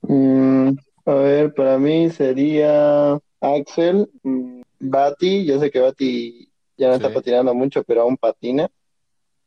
[0.00, 0.70] Mm,
[1.04, 7.12] a ver, para mí sería Axel, mm, Bati, yo sé que Bati ya no está
[7.12, 8.70] patinando mucho, pero aún patina.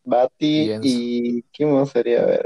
[0.09, 2.23] Bati Y ¿quién más sería?
[2.23, 2.45] A ver,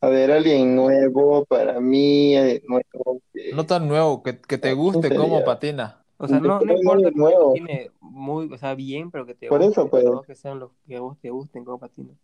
[0.00, 4.72] a ver, alguien nuevo para mí, alguien nuevo que- No tan nuevo, que, que te
[4.72, 6.04] ¿Quién guste cómo patina.
[6.18, 7.52] O sea, no, no Pero importa que nuevo.
[7.52, 10.04] patine muy, o sea, bien, pero que te Por eso, guste, pues.
[10.04, 12.14] no que sean los que a vos te gusten como patina.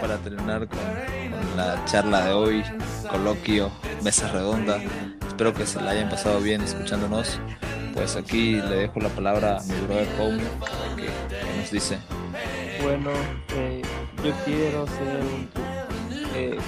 [0.00, 0.78] Para terminar con,
[1.56, 2.64] la charla de hoy,
[3.10, 3.70] coloquio,
[4.02, 4.80] mesa redonda.
[5.26, 7.40] Espero que se la hayan pasado bien escuchándonos.
[7.94, 10.42] Pues aquí le dejo la palabra a mi brother Home,
[10.96, 11.98] que, que nos dice.
[12.82, 13.10] Bueno,
[13.54, 13.82] eh,
[14.24, 15.48] yo quiero ser un
[16.34, 16.58] eh,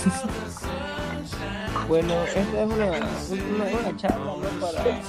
[1.88, 5.00] bueno, esta es una, una, una charla para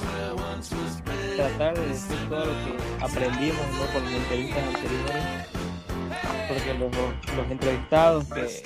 [1.36, 3.62] tratar de decir todo lo que aprendimos
[3.94, 5.61] con las entrevistas anteriores.
[6.54, 6.92] Porque los,
[7.38, 8.64] los entrevistados que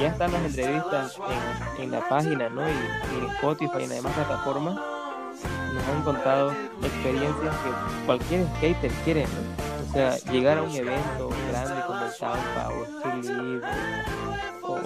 [0.00, 1.18] ya están las entrevistas
[1.78, 2.62] en, en la página, ¿no?
[2.62, 4.78] Y, en Spotify y en demás plataformas,
[5.74, 6.52] nos han contado
[6.82, 7.70] experiencias que
[8.06, 9.28] cualquier skater quiere, ¿no?
[9.88, 12.86] O sea, llegar a un evento grande como el Tampa o
[13.22, 13.60] League
[14.62, 14.78] o,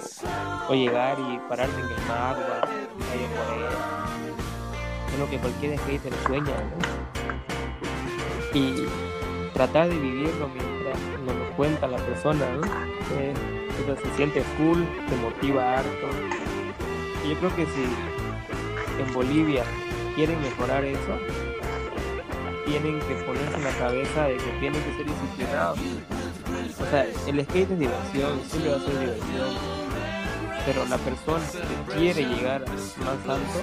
[0.69, 3.69] o llegar y pararte en el Calle Corea.
[5.13, 6.57] Es lo que cualquier skater sueña, ¿no?
[8.57, 8.87] Y
[9.53, 10.74] tratar de vivirlo lo
[11.55, 12.61] cuenta la persona, ¿no?
[13.17, 13.33] Eh,
[14.01, 16.07] se siente cool, te motiva harto.
[17.27, 19.63] Yo creo que si en Bolivia
[20.15, 21.19] quieren mejorar eso,
[22.65, 25.79] tienen que ponerse en la cabeza de que tienen que ser disciplinados.
[26.79, 29.49] O sea, el skate es diversión, siempre va a ser diversión.
[30.65, 33.61] Pero la persona que quiere llegar más alto,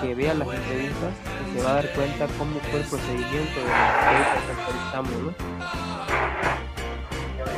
[0.00, 1.12] que vea las entrevistas,
[1.46, 5.12] y se va a dar cuenta cómo fue el procedimiento de la entrevista que entrevistamos,
[5.22, 6.67] ¿no?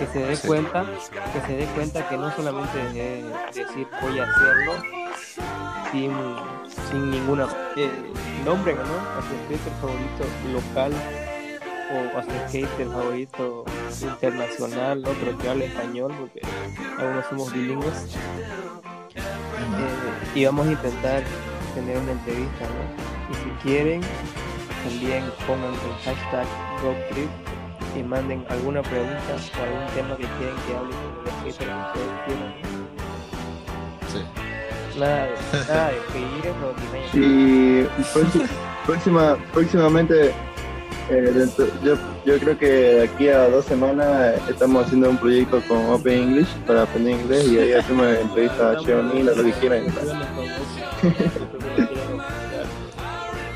[0.00, 0.48] Que se dé Sí.
[0.48, 0.84] cuenta,
[1.32, 3.22] que se dé cuenta que no solamente de
[3.54, 4.72] decir voy a hacerlo
[5.92, 6.10] sin,
[6.90, 7.46] sin ninguna
[7.76, 7.90] eh,
[8.44, 8.80] nombre, ¿no?
[8.82, 10.92] A su skater favorito local
[11.92, 13.64] o a su skater favorito
[14.00, 15.10] internacional, ¿no?
[15.20, 16.40] Pero que hable español, porque
[16.98, 18.16] no somos bilingües.
[19.14, 19.20] Eh,
[20.34, 21.22] y vamos a intentar
[21.74, 23.30] tener una entrevista, ¿no?
[23.30, 24.00] Y si quieren,
[24.84, 26.46] también pongan el hashtag
[26.82, 27.30] RoadTrip
[27.96, 31.56] y manden alguna pregunta o algún tema que quieren que hable con el que ustedes
[32.26, 32.54] quieran.
[34.12, 34.20] Sí.
[34.98, 35.32] Nada de,
[35.68, 35.90] nada
[37.12, 37.18] de.
[37.18, 37.84] Y
[38.86, 40.32] próxima, próximamente,
[41.10, 45.60] eh, dentro- yo, yo creo que de aquí a dos semanas estamos haciendo un proyecto
[45.68, 49.52] con Open English para aprender inglés y ahí hacemos entrevistas a Cheo Nila, lo que
[49.52, 49.84] quieran.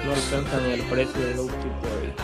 [0.04, 2.14] No alcanzan el precio del outfit todavía.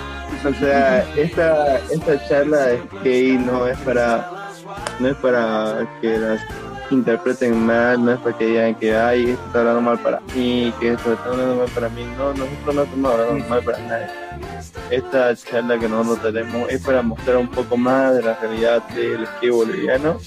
[0.44, 4.50] O sea, esta, esta charla de skate no es para
[4.98, 6.40] no es para que las
[6.90, 10.72] interpreten mal, no es para que digan que ay, esto está hablando mal para mí,
[10.80, 12.04] que esto está hablando mal para mí.
[12.16, 14.06] No, nosotros no estamos hablando mal para nadie.
[14.90, 19.26] Esta charla que nosotros tenemos es para mostrar un poco más de la realidad del
[19.26, 20.18] skate boliviano,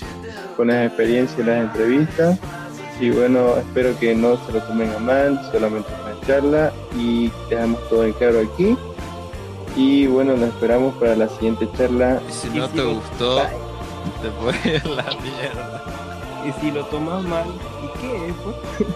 [0.56, 2.40] con las experiencias y las entrevistas.
[3.00, 7.90] Y bueno, espero que no se lo tomen a mal, solamente una charla y dejamos
[7.90, 8.78] todo en claro aquí.
[9.76, 12.22] Y bueno, nos esperamos para la siguiente charla.
[12.28, 13.42] Y si Y no si te gustó,
[14.22, 15.84] te puede ir la mierda.
[16.46, 17.46] Y si lo tomas mal,
[17.84, 18.36] ¿y qué es?
[18.44, 18.88] pues?